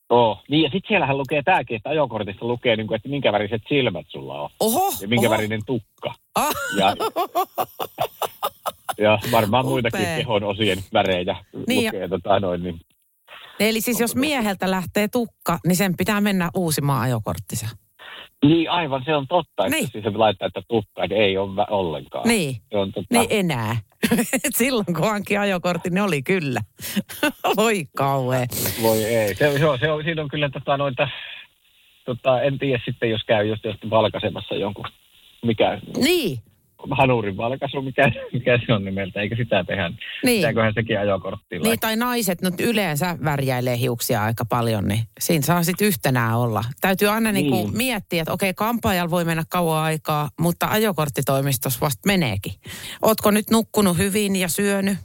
Oh. 0.10 0.43
Niin 0.50 0.63
ja 0.63 0.69
sitten 0.69 0.88
siellähän 0.88 1.17
lukee 1.17 1.41
tämäkin, 1.43 1.75
että 1.77 1.89
ajokortissa 1.89 2.46
lukee, 2.46 2.75
niin 2.75 2.88
kuin, 2.88 2.96
että 2.96 3.10
minkä 3.10 3.31
väriset 3.31 3.62
silmät 3.69 4.05
sulla 4.10 4.41
on. 4.41 4.50
Oho, 4.60 4.93
Ja 5.01 5.08
minkä 5.08 5.27
oho. 5.27 5.36
värinen 5.38 5.62
tukka. 5.65 6.13
Ah, 6.36 6.54
Ja, 6.78 6.95
ja 8.97 9.19
varmaan 9.32 9.65
muitakin 9.65 9.99
Upea. 10.02 10.17
kehon 10.17 10.43
osien 10.43 10.78
värejä 10.93 11.36
Niin 11.67 11.84
ja- 11.86 11.91
lukee. 11.93 12.08
Tota, 12.08 12.39
noin, 12.39 12.63
niin. 12.63 12.80
eli 13.60 13.82
siis 13.82 13.99
jos 13.99 14.15
mieheltä 14.15 14.71
lähtee 14.71 15.08
tukka, 15.08 15.60
niin 15.67 15.75
sen 15.75 15.97
pitää 15.97 16.21
mennä 16.21 16.49
uusimaan 16.56 17.02
ajokorttisa. 17.02 17.67
Niin 18.45 18.69
aivan, 18.69 19.02
se 19.06 19.15
on 19.15 19.28
totta. 19.28 19.65
Että 19.65 19.75
Niin. 19.78 19.88
siis 19.91 20.04
se 20.04 20.10
laittaa, 20.10 20.45
että 20.47 20.62
tukka, 20.67 21.04
että 21.04 21.15
ei 21.15 21.38
ole 21.38 21.65
ollenkaan. 21.69 22.28
Niin, 22.28 22.56
Se 22.71 22.78
on 22.78 22.91
tota, 22.93 23.08
niin 23.12 23.28
enää. 23.30 23.78
Silloin 24.58 24.86
kun 24.86 25.08
hanki 25.10 25.38
ajokortin, 25.38 25.93
ne 25.93 26.02
oli 26.02 26.21
kyllä. 26.23 26.62
Oi 27.58 27.86
kauhea. 27.95 28.45
Voi 28.82 29.04
ei. 29.04 29.36
Se, 29.36 29.58
se, 29.58 29.65
on, 29.65 29.80
se 29.80 29.91
on, 29.91 30.04
siinä 30.04 30.21
on 30.21 30.28
kyllä 30.28 30.49
tota, 30.49 30.78
noita, 30.78 31.08
tota, 32.06 32.41
en 32.41 32.60
tiedä 32.60 32.82
sitten, 32.86 33.10
jos 33.10 33.21
käy 33.28 33.45
just, 33.47 33.65
just 33.65 33.80
valkaisemassa 33.89 34.56
jonkun, 34.56 34.86
mikä, 35.45 35.80
Niin, 35.97 36.38
hanurin 36.92 37.38
valkaisu, 37.38 37.82
mikä, 37.82 38.12
mikä 38.34 38.60
se 38.65 38.74
on 38.74 38.86
nimeltä, 38.86 39.22
eikä 39.22 39.36
sitä 39.36 39.63
tehdä. 39.63 39.89
Niin. 40.24 40.38
Pitääköhän 40.38 40.74
sekin 40.74 41.00
ajokorttiin 41.00 41.62
niin 41.62 41.80
tai 41.80 41.96
naiset 41.96 42.42
nyt 42.42 42.60
yleensä 42.62 43.18
värjäilee 43.24 43.78
hiuksia 43.78 44.24
aika 44.24 44.46
paljon, 44.46 44.88
niin 44.88 45.00
siinä 45.20 45.42
saa 45.46 45.63
sitten 45.63 45.88
yhtenään 45.88 46.38
olla. 46.38 46.63
Täytyy 46.82 47.08
aina 47.08 47.32
niinku 47.32 47.56
Niin. 47.56 47.78
miettiä, 47.78 48.22
että 48.22 48.34
okei, 48.34 48.54
kampaajalla 48.54 49.12
voi 49.12 49.26
mennä 49.26 49.44
kauan 49.50 49.84
aikaa, 49.84 50.30
mutta 50.39 50.68
ajokorttitoimistossa 50.68 51.80
vasta 51.82 52.08
meneekin. 52.08 52.54
Ootko 53.02 53.32
nyt 53.32 53.50
nukkunut 53.50 53.98
hyvin 53.98 54.36
ja 54.36 54.48
syönyt? 54.48 54.98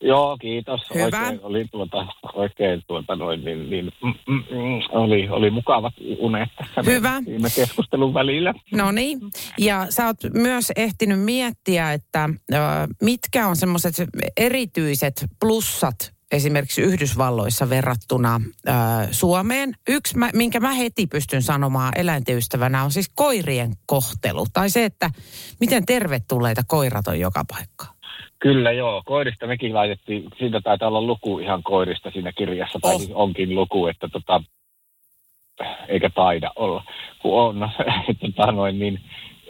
Joo, 0.00 0.36
kiitos. 0.40 0.80
Hyvä. 0.94 1.04
Oikein 1.04 1.40
oli 1.42 1.64
tuota, 1.70 2.06
oikein 2.34 2.82
tuota 2.86 3.16
noin, 3.16 3.44
niin, 3.44 3.70
niin 3.70 3.92
mm, 4.02 4.14
mm, 4.26 4.42
mm, 4.50 4.80
oli, 4.90 5.28
oli 5.28 5.50
mukavat 5.50 5.94
unet 6.18 6.48
tässä 6.58 6.90
Hyvä. 6.90 7.22
viime 7.26 7.48
keskustelun 7.56 8.14
välillä. 8.14 8.54
No 8.72 8.92
niin. 8.92 9.18
Ja 9.58 9.86
sä 9.90 10.06
oot 10.06 10.16
myös 10.34 10.72
ehtinyt 10.76 11.20
miettiä, 11.20 11.92
että 11.92 12.28
mitkä 13.02 13.46
on 13.46 13.56
semmoiset 13.56 13.94
erityiset 14.36 15.26
plussat 15.40 16.18
esimerkiksi 16.32 16.82
Yhdysvalloissa 16.82 17.70
verrattuna 17.70 18.40
ö, 18.68 18.72
Suomeen. 19.10 19.74
Yksi, 19.88 20.18
mä, 20.18 20.30
minkä 20.34 20.60
mä 20.60 20.72
heti 20.72 21.06
pystyn 21.06 21.42
sanomaan 21.42 21.92
eläinten 21.96 22.36
ystävänä, 22.36 22.84
on 22.84 22.92
siis 22.92 23.10
koirien 23.14 23.72
kohtelu. 23.86 24.46
Tai 24.52 24.70
se, 24.70 24.84
että 24.84 25.10
miten 25.60 25.86
tervetulleita 25.86 26.62
koirat 26.66 27.08
on 27.08 27.20
joka 27.20 27.44
paikkaan. 27.48 27.97
Kyllä 28.38 28.72
joo, 28.72 29.02
koirista 29.06 29.46
mekin 29.46 29.74
laitettiin, 29.74 30.24
siitä 30.38 30.60
taitaa 30.60 30.88
olla 30.88 31.00
luku 31.02 31.38
ihan 31.38 31.62
koirista 31.62 32.10
siinä 32.10 32.32
kirjassa, 32.32 32.78
tai 32.82 32.94
Oh. 32.94 33.00
siis 33.00 33.12
onkin 33.14 33.54
luku, 33.54 33.86
että 33.86 34.08
tota, 34.08 34.42
eikä 35.88 36.10
taida 36.10 36.52
olla, 36.56 36.84
kun 37.22 37.40
on, 37.40 37.70
tota 38.20 38.52
noin, 38.52 38.78
niin 38.78 39.00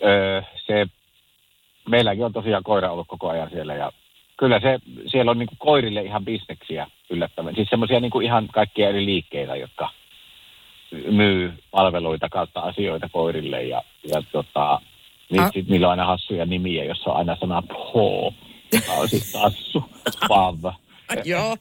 öö, 0.05 0.43
se, 0.67 0.87
meilläkin 1.89 2.25
on 2.25 2.33
tosiaan 2.33 2.63
koira 2.63 2.91
ollut 2.93 3.09
koko 3.09 3.29
ajan 3.29 3.51
siellä, 3.51 3.75
ja 3.75 3.93
kyllä 4.39 4.61
se, 4.61 4.79
siellä 5.07 5.31
on 5.31 5.39
niinku 5.39 5.55
koirille 5.59 6.03
ihan 6.03 6.25
bisneksiä 6.25 6.87
yllättävän, 7.11 7.55
siis 7.55 7.69
semmoisia 7.71 8.01
niinku 8.01 8.21
ihan 8.21 8.49
kaikkia 8.53 8.89
eri 8.89 9.05
liikkeitä, 9.05 9.57
jotka 9.57 9.91
myy 11.11 11.53
palveluita 11.71 12.29
kautta 12.29 12.61
asioita 12.61 13.09
koirille, 13.13 13.63
ja, 13.63 13.83
ja 14.13 14.23
tota, 14.33 14.81
niin 15.31 15.43
Ah. 15.43 15.51
sit 15.55 15.69
niillä 15.69 15.87
on 15.87 15.91
aina 15.91 16.05
hassuja 16.07 16.47
nimiä, 16.47 16.85
jossa 16.85 17.11
on 17.11 17.17
aina 17.17 17.37
sana 17.41 17.63
po, 17.63 18.35
joka 18.73 18.93
on 18.93 19.09
siis 19.09 19.33
tassu, 19.33 19.85
pav. 20.29 20.59
Joo. 21.25 21.57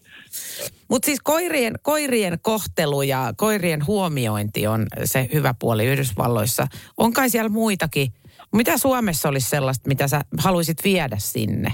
Mutta 0.89 1.05
siis 1.05 1.19
koirien, 1.23 1.73
koirien 1.81 2.37
kohtelu 2.41 3.01
ja 3.01 3.33
koirien 3.37 3.87
huomiointi 3.87 4.67
on 4.67 4.85
se 5.03 5.29
hyvä 5.33 5.55
puoli 5.59 5.85
Yhdysvalloissa. 5.85 6.67
On 6.97 7.13
kai 7.13 7.29
siellä 7.29 7.49
muitakin. 7.49 8.13
Mitä 8.55 8.77
Suomessa 8.77 9.29
olisi 9.29 9.49
sellaista, 9.49 9.87
mitä 9.87 10.07
sä 10.07 10.21
haluaisit 10.39 10.83
viedä 10.83 11.15
sinne? 11.19 11.73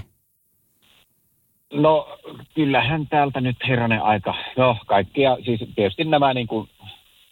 No 1.73 2.19
kyllähän 2.55 3.07
täältä 3.07 3.41
nyt 3.41 3.57
herranen 3.67 4.01
aika, 4.01 4.35
no 4.57 4.77
kaikkia, 4.85 5.37
siis 5.45 5.59
tietysti 5.75 6.03
nämä 6.03 6.33
niin 6.33 6.47
kuin 6.47 6.69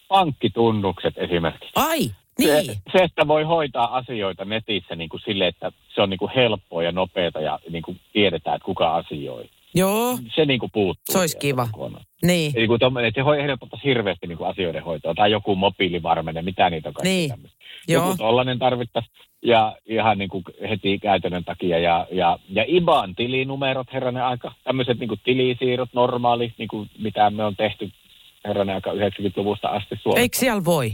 pankkitunnukset 0.08 1.14
esimerkiksi. 1.16 1.72
Ai, 1.76 2.10
niin. 2.38 2.64
Se, 2.66 2.74
se, 2.92 3.04
että 3.04 3.28
voi 3.28 3.42
hoitaa 3.42 3.96
asioita 3.96 4.44
netissä 4.44 4.96
niin 4.96 5.08
kuin 5.08 5.20
sille, 5.24 5.46
että 5.46 5.72
se 5.94 6.02
on 6.02 6.10
niin 6.10 6.18
kuin 6.18 6.32
helppoa 6.36 6.82
ja 6.82 6.92
nopeata 6.92 7.40
ja 7.40 7.58
niin 7.70 7.82
kuin 7.82 8.00
tiedetään, 8.12 8.56
että 8.56 8.66
kuka 8.66 8.94
asioi. 8.94 9.44
Joo, 9.74 10.18
Se 10.34 10.44
niin 10.44 10.60
kuin 10.60 10.70
puuttuu. 10.72 11.12
Se 11.12 11.18
olisi 11.18 11.38
kiva. 11.38 11.68
kokonaan. 11.72 12.04
niin. 12.22 12.52
Eli 12.54 12.66
kun 12.66 12.78
tommonen, 12.78 13.08
että 13.08 13.24
se 13.24 13.42
helpottaisi 13.42 13.84
hirveästi 13.84 14.26
niin 14.26 14.38
kuin 14.38 14.50
asioiden 14.50 14.84
hoitoa 14.84 15.14
tai 15.14 15.30
joku 15.30 15.56
mobiilivarmenne, 15.56 16.42
mitä 16.42 16.70
niitä 16.70 16.88
on 16.88 16.94
kaikki 16.94 17.08
Niin. 17.08 17.30
tämmöistä. 17.30 17.58
Joo. 17.88 18.04
joku 18.04 18.16
tollainen 18.16 18.58
tarvittaisiin. 18.58 19.14
Ja 19.44 19.76
ihan 19.86 20.18
niin 20.18 20.28
kuin 20.28 20.44
heti 20.68 20.98
käytännön 20.98 21.44
takia. 21.44 21.78
Ja, 21.78 22.06
ja, 22.10 22.38
ja 22.48 22.64
IBAN 22.66 23.14
tilinumerot, 23.14 23.92
herranen 23.92 24.24
aika. 24.24 24.52
Tämmöiset 24.64 24.98
niin 24.98 25.08
kuin 25.08 25.20
tilisiirrot, 25.24 25.88
normaali, 25.92 26.52
niin 26.58 26.68
kuin 26.68 26.90
mitä 26.98 27.30
me 27.30 27.44
on 27.44 27.56
tehty 27.56 27.90
herranen 28.44 28.74
aika 28.74 28.92
90-luvusta 28.92 29.68
asti 29.68 29.96
Suomessa. 30.02 30.20
Eikö 30.22 30.36
siellä 30.38 30.64
voi? 30.64 30.92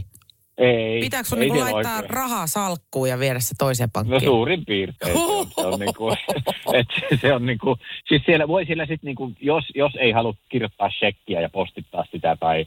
Ei. 0.59 0.99
Pitääkö 1.01 1.29
sun 1.29 1.41
ei 1.41 1.49
niinku 1.49 1.73
laittaa 1.73 1.95
oikein. 1.95 2.09
rahaa 2.09 2.47
salkkuun 2.47 3.09
ja 3.09 3.19
viedä 3.19 3.39
se 3.39 3.55
toiseen 3.57 3.87
No 3.87 3.91
pankkiin? 3.93 4.21
suurin 4.21 4.65
piirtein. 4.65 5.13
Se 5.13 5.19
on, 5.23 5.47
se 5.55 5.67
on, 5.67 5.79
niinku, 5.79 6.11
että 6.79 7.15
se 7.21 7.33
on 7.33 7.45
niinku, 7.45 7.77
siis 8.07 8.21
siellä 8.25 8.47
voi 8.47 8.65
siellä 8.65 8.85
sitten 8.85 9.07
niinku, 9.07 9.31
jos, 9.41 9.63
jos 9.75 9.91
ei 9.99 10.11
halua 10.11 10.33
kirjoittaa 10.49 10.89
shekkiä 10.99 11.41
ja 11.41 11.49
postittaa 11.49 12.05
sitä 12.11 12.37
tai, 12.39 12.65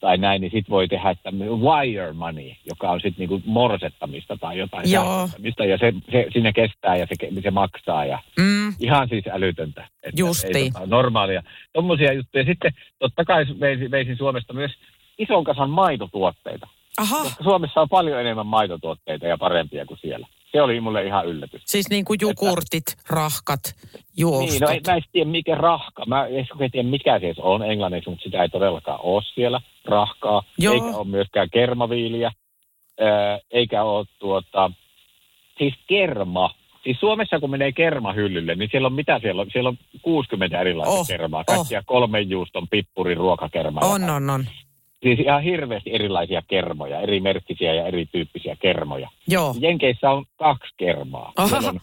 tai 0.00 0.18
näin, 0.18 0.40
niin 0.40 0.50
sitten 0.50 0.70
voi 0.70 0.88
tehdä 0.88 1.14
tämmöinen 1.14 1.60
wire 1.60 2.12
money, 2.12 2.50
joka 2.64 2.90
on 2.90 3.00
sitten 3.00 3.28
niinku 3.28 3.42
morsettamista 3.46 4.36
tai 4.40 4.58
jotain 4.58 4.92
Joo. 4.92 5.28
ja 5.68 5.78
se, 5.78 5.92
se 6.12 6.26
siinä 6.32 6.52
kestää 6.52 6.96
ja 6.96 7.06
se, 7.06 7.42
se 7.42 7.50
maksaa 7.50 8.04
ja 8.04 8.18
Mm, 8.38 8.74
ihan 8.80 9.08
siis 9.08 9.24
älytöntä. 9.30 9.88
Että 10.02 10.20
Justiin. 10.20 10.56
Ei, 10.56 10.70
tota, 10.70 10.86
normaalia. 10.86 11.42
Tuommoisia 11.72 12.12
juttuja. 12.12 12.44
Sitten 12.44 12.72
totta 12.98 13.24
kai 13.24 13.46
veisin, 13.60 13.90
veisin 13.90 14.16
Suomesta 14.16 14.52
myös 14.52 14.72
ison 15.18 15.44
kasan 15.44 15.70
maitotuotteita. 15.70 16.68
Aha, 16.98 17.22
Koska 17.22 17.44
Suomessa 17.44 17.80
on 17.80 17.88
paljon 17.88 18.20
enemmän 18.20 18.46
maitotuotteita 18.46 19.26
ja 19.26 19.38
parempia 19.38 19.86
kuin 19.86 19.98
siellä. 20.02 20.26
Se 20.52 20.62
oli 20.62 20.80
mulle 20.80 21.04
ihan 21.04 21.26
yllätys. 21.26 21.62
siis 21.66 21.90
niin 21.90 22.04
kuin 22.04 22.18
jogurtit, 22.22 22.84
rahkat, 23.10 23.60
juostot. 24.16 24.50
Niin, 24.50 24.60
no 24.60 24.68
en, 24.68 24.80
mä 24.86 24.94
en 24.96 25.02
tiedä 25.12 25.30
mikä 25.30 25.54
rahka. 25.54 26.06
Mä 26.06 26.26
en 26.26 26.70
tiedä 26.72 26.88
mikä 26.88 27.18
se 27.20 27.42
on 27.42 27.62
englanniksi, 27.70 28.10
mutta 28.10 28.22
sitä 28.24 28.42
ei 28.42 28.48
todellakaan 28.48 28.98
ole 29.02 29.22
siellä. 29.34 29.60
Rahkaa. 29.84 30.42
Joo. 30.58 30.74
Eikä 30.74 30.86
ole 30.86 31.06
myöskään 31.06 31.50
kermaviiliä. 31.50 32.32
Eikä 33.50 33.82
ole 33.82 34.06
tuota, 34.18 34.70
siis 35.58 35.74
kerma. 35.86 36.50
Siis 36.84 37.00
Suomessa 37.00 37.40
kun 37.40 37.50
menee 37.50 37.72
kermahyllylle, 37.72 38.54
niin 38.54 38.68
siellä 38.70 38.86
on 38.86 38.92
mitä 38.92 39.18
siellä 39.22 39.42
on? 39.42 39.48
Siellä 39.52 39.68
on 39.68 39.78
60 40.02 40.60
erilaista 40.60 40.94
Oh, 40.94 41.00
oh, 41.00 41.06
kermaa. 41.06 41.44
oh. 41.48 41.56
Kaikkia 41.56 41.82
kolmen 41.86 42.30
juuston 42.30 42.68
pippuri 42.70 43.14
ruokakermaa. 43.14 43.84
on, 43.88 44.10
on, 44.10 44.30
on. 44.30 44.46
Siis 45.06 45.20
ihan 45.20 45.42
hirveästi 45.42 45.90
erilaisia 45.94 46.42
kermoja, 46.48 47.00
eri 47.00 47.20
merkkisiä 47.20 47.74
ja 47.74 47.86
erityyppisiä 47.86 48.56
kermoja. 48.62 49.08
Joo. 49.28 49.54
Jenkeissä 49.60 50.10
on 50.10 50.24
kaksi 50.36 50.74
kermaa. 50.76 51.32
Siellä 51.48 51.68
on, 51.68 51.80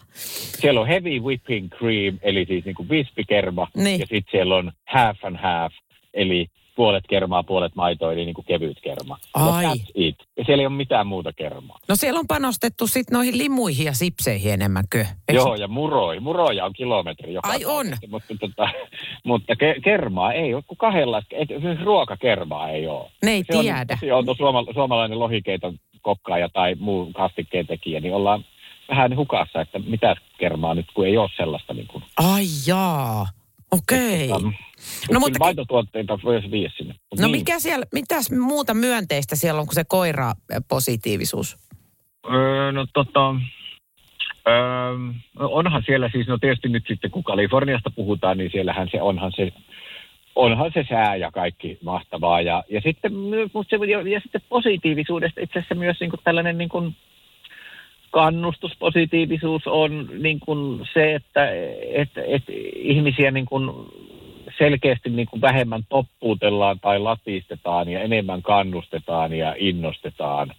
siellä 0.60 0.80
on 0.80 0.86
heavy 0.86 1.18
whipping 1.20 1.68
cream, 1.70 2.18
eli 2.22 2.44
siis 2.48 2.64
niin 2.64 2.74
kuin 2.74 2.88
vispikerma, 2.88 3.68
Niin. 3.76 4.00
ja 4.00 4.06
sitten 4.06 4.30
siellä 4.30 4.56
on 4.56 4.72
half 4.84 5.24
and 5.24 5.36
half, 5.36 5.72
eli 6.14 6.46
puolet 6.76 7.04
kermaa, 7.08 7.42
puolet 7.42 7.74
maitoa, 7.74 8.12
eli 8.12 8.24
niin 8.24 8.34
kuin 8.34 8.44
kevyt 8.44 8.78
kerma. 8.82 9.18
Ai. 9.34 9.64
Ja 9.64 9.70
that's 9.70 9.90
it. 9.94 10.16
Ja 10.36 10.44
siellä 10.44 10.60
ei 10.62 10.66
ole 10.66 10.74
mitään 10.76 11.06
muuta 11.06 11.32
kermaa. 11.32 11.78
No 11.88 11.96
siellä 11.96 12.20
on 12.20 12.26
panostettu 12.26 12.86
sitten 12.86 13.14
noihin 13.16 13.38
limuihin 13.38 13.86
ja 13.86 13.92
sipseihin 13.92 14.52
enemmänkö? 14.52 14.98
Eiks- 14.98 15.34
Joo, 15.36 15.54
ja 15.54 15.68
muroi. 15.68 16.20
Muroja 16.20 16.64
on 16.64 16.72
kilometri 16.72 17.34
joka 17.34 17.48
Ai 17.48 17.64
on. 17.64 17.86
paikassa, 17.86 18.06
Mutta, 18.10 18.34
tota, 18.40 18.68
mutta 19.24 19.56
ke, 19.56 19.74
kermaa 19.84 20.32
ei 20.32 20.54
ole 20.54 20.62
kuin 20.66 20.78
kahdenlaista. 20.78 21.36
et- 21.38 21.50
Esimerkiksi 21.50 21.84
ruokakermaa 21.84 22.68
ei 22.68 22.86
ole. 22.88 23.10
Ne 23.24 23.30
ei 23.30 23.44
se 23.52 23.60
tiedä. 23.60 23.86
On, 23.92 23.98
se 24.00 24.12
on 24.30 24.36
suoma, 24.36 24.64
suomalainen 24.74 25.18
lohikeiton 25.18 25.78
kokkaaja 26.02 26.48
tai 26.48 26.74
muu 26.74 27.10
kastikkeen 27.12 27.66
tekijä, 27.66 28.00
niin 28.00 28.14
ollaan 28.14 28.44
vähän 28.88 29.16
hukassa, 29.16 29.60
että 29.60 29.78
mitä 29.78 30.16
kermaa 30.38 30.74
nyt, 30.74 30.86
kun 30.94 31.06
ei 31.06 31.16
ole 31.18 31.30
sellaista 31.36 31.74
niin 31.74 31.86
kuin. 31.86 32.04
Ai 32.16 32.44
jaa, 32.66 33.26
okei. 33.74 34.30
Um, 34.30 34.52
No 35.10 35.20
mutta 35.20 35.38
maitotuotteita 35.38 36.18
voisi 36.24 36.50
viedä 36.50 36.72
sinne. 36.76 36.94
Mut 36.94 37.20
No 37.20 37.26
niin. 37.26 37.36
mikä 37.36 37.58
siellä, 37.58 37.86
mitäs 37.92 38.30
muuta 38.30 38.74
myönteistä 38.74 39.36
siellä 39.36 39.60
on 39.60 39.66
kuin 39.66 39.74
se 39.74 39.84
koira-positiivisuus? 39.84 41.56
Öö, 42.32 42.72
no 42.72 42.86
tota, 42.94 43.34
öö, 44.48 44.54
onhan 45.38 45.82
siellä 45.86 46.08
siis, 46.12 46.26
no 46.26 46.38
tietysti 46.38 46.68
nyt 46.68 46.84
sitten 46.88 47.10
kun 47.10 47.24
Kaliforniasta 47.24 47.90
puhutaan, 47.90 48.38
niin 48.38 48.50
siellähän 48.50 48.88
se 48.92 49.02
onhan 49.02 49.32
se, 49.36 49.52
onhan 50.36 50.70
se 50.74 50.84
sää 50.88 51.16
ja 51.16 51.30
kaikki 51.30 51.78
mahtavaa. 51.84 52.40
Ja, 52.40 52.64
ja 52.70 52.80
sitten, 52.80 53.12
ja, 53.90 54.08
ja 54.08 54.20
sitten 54.20 54.42
positiivisuudesta 54.48 55.40
itse 55.40 55.58
asiassa 55.58 55.74
myös 55.74 56.00
niin 56.00 56.10
kuin 56.10 56.20
tällainen 56.24 56.58
niin 56.58 56.68
kuin 56.68 56.96
kannustuspositiivisuus 58.14 59.62
on 59.66 60.08
niin 60.18 60.40
kuin 60.40 60.88
se, 60.92 61.14
että, 61.14 61.48
että, 61.92 62.20
että 62.26 62.52
ihmisiä 62.76 63.30
niin 63.30 63.46
kuin 63.46 63.70
selkeästi 64.58 65.10
niin 65.10 65.26
kuin 65.26 65.40
vähemmän 65.40 65.82
toppuutellaan 65.88 66.80
tai 66.80 66.98
latistetaan 66.98 67.88
ja 67.88 68.00
enemmän 68.00 68.42
kannustetaan 68.42 69.32
ja 69.32 69.54
innostetaan 69.58 70.54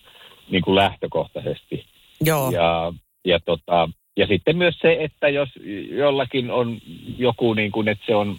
niin 0.49 0.61
kuin 0.61 0.75
lähtökohtaisesti. 0.75 1.85
Joo, 2.25 2.51
Ja, 2.51 2.93
ja, 3.25 3.39
tota, 3.39 3.89
ja 4.17 4.27
sitten 4.27 4.57
myös 4.57 4.79
se, 4.79 4.97
että 4.99 5.29
jos 5.29 5.49
jollakin 5.89 6.51
on 6.51 6.77
joku, 7.17 7.53
niin 7.53 7.71
kuin, 7.71 7.87
että 7.87 8.05
se 8.05 8.15
on 8.15 8.35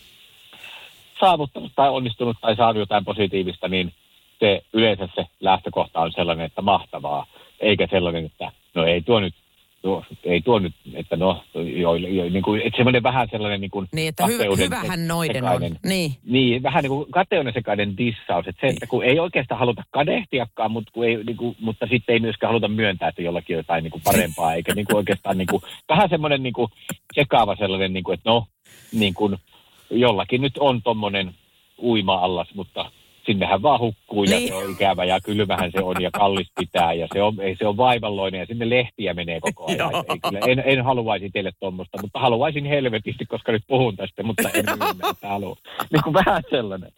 saavuttanut 1.20 1.72
tai 1.76 1.88
onnistunut 1.88 2.36
tai 2.40 2.56
saanut 2.56 2.80
jotain 2.80 3.04
positiivista, 3.04 3.68
niin 3.68 3.92
se 4.40 4.62
yleensä 4.72 5.08
se 5.14 5.26
lähtökohta 5.40 6.00
on 6.00 6.12
sellainen, 6.12 6.46
että 6.46 6.62
mahtavaa, 6.62 7.26
eikä 7.60 7.86
sellainen, 7.90 8.24
että 8.24 8.52
no 8.76 8.84
ei 8.86 9.02
tuo 9.02 9.20
nyt, 9.20 9.34
tuo, 9.82 10.04
ei 10.24 10.40
tuo 10.40 10.58
nyt, 10.58 10.74
että 10.94 11.16
no, 11.16 11.44
jo, 11.54 11.94
jo, 11.94 12.24
niin 12.30 12.42
kuin, 12.42 12.60
että 12.64 12.76
semmoinen 12.76 13.02
vähän 13.02 13.28
sellainen 13.30 13.60
niin 13.60 13.70
kuin 13.70 13.88
niin 13.92 14.08
että 14.08 14.26
hy, 14.26 14.38
hyvähän 14.58 15.08
noiden 15.08 15.44
on. 15.44 15.50
sekainen- 15.50 15.78
Niin, 15.84 16.12
niin, 16.24 16.62
vähän 16.62 16.82
niin 16.82 16.90
kuin 16.90 17.10
kateuden 17.10 17.52
sekainen 17.52 17.96
dissaus. 17.96 18.46
Että 18.48 18.60
se, 18.60 18.66
että 18.66 18.86
kun 18.86 19.04
ei 19.04 19.18
oikeastaan 19.20 19.58
haluta 19.58 19.82
kadehtiakaan, 19.90 20.70
mutta, 20.70 20.90
kun 20.92 21.04
ei, 21.06 21.24
niin 21.24 21.36
kuin, 21.36 21.56
mutta 21.60 21.86
sitten 21.90 22.12
ei 22.12 22.20
myöskään 22.20 22.48
haluta 22.48 22.68
myöntää, 22.68 23.08
että 23.08 23.22
jollakin 23.22 23.56
on 23.56 23.58
jotain 23.58 23.82
niin 23.82 23.90
kuin 23.92 24.02
parempaa, 24.04 24.54
eikä 24.54 24.74
niin 24.74 24.86
kuin 24.86 24.96
oikeastaan 24.96 25.38
niin 25.38 25.48
kuin, 25.50 25.62
vähän 25.88 26.08
semmoinen 26.08 26.42
niin 26.42 26.52
kuin 26.52 26.68
sekaava 27.14 27.56
sellainen, 27.56 27.92
niin 27.92 28.04
kuin, 28.04 28.14
että 28.14 28.30
no, 28.30 28.46
niin 28.92 29.14
kuin, 29.14 29.36
jollakin 29.90 30.42
nyt 30.42 30.58
on 30.58 30.82
tommonen 30.82 31.34
uima-allas, 31.78 32.48
mutta 32.54 32.90
sinnehän 33.26 33.62
vaan 33.62 33.80
hukkuu 33.80 34.24
ja 34.24 34.30
Niin. 34.36 34.48
se 34.48 34.54
on 34.54 34.70
ikävä 34.72 35.04
ja 35.04 35.20
kylmähän 35.20 35.72
se 35.72 35.82
on 35.82 36.02
ja 36.02 36.10
kallis 36.10 36.52
pitää 36.60 36.92
ja 36.92 37.08
se 37.14 37.22
on, 37.22 37.40
ei, 37.40 37.56
se 37.56 37.66
on 37.66 37.76
vaivalloinen 37.76 38.38
ja 38.38 38.46
sinne 38.46 38.70
lehtiä 38.70 39.14
menee 39.14 39.40
koko 39.40 39.66
ajan. 39.70 39.90
Ei, 39.94 40.18
kyllä, 40.28 40.40
en, 40.46 40.62
en 40.66 40.84
haluaisi 40.84 41.30
teille 41.30 41.52
tuommoista, 41.60 41.98
mutta 42.02 42.20
haluaisin 42.20 42.64
helvetisti, 42.64 43.26
koska 43.26 43.52
nyt 43.52 43.64
puhun 43.66 43.96
tästä, 43.96 44.22
mutta 44.22 44.50
en 44.54 44.64
myönnä, 44.78 45.10
että 45.10 45.28
haluan. 45.28 45.56
Niin 45.92 46.02
kuin 46.04 46.14
vähän 46.14 46.42
sellainen. 46.50 46.92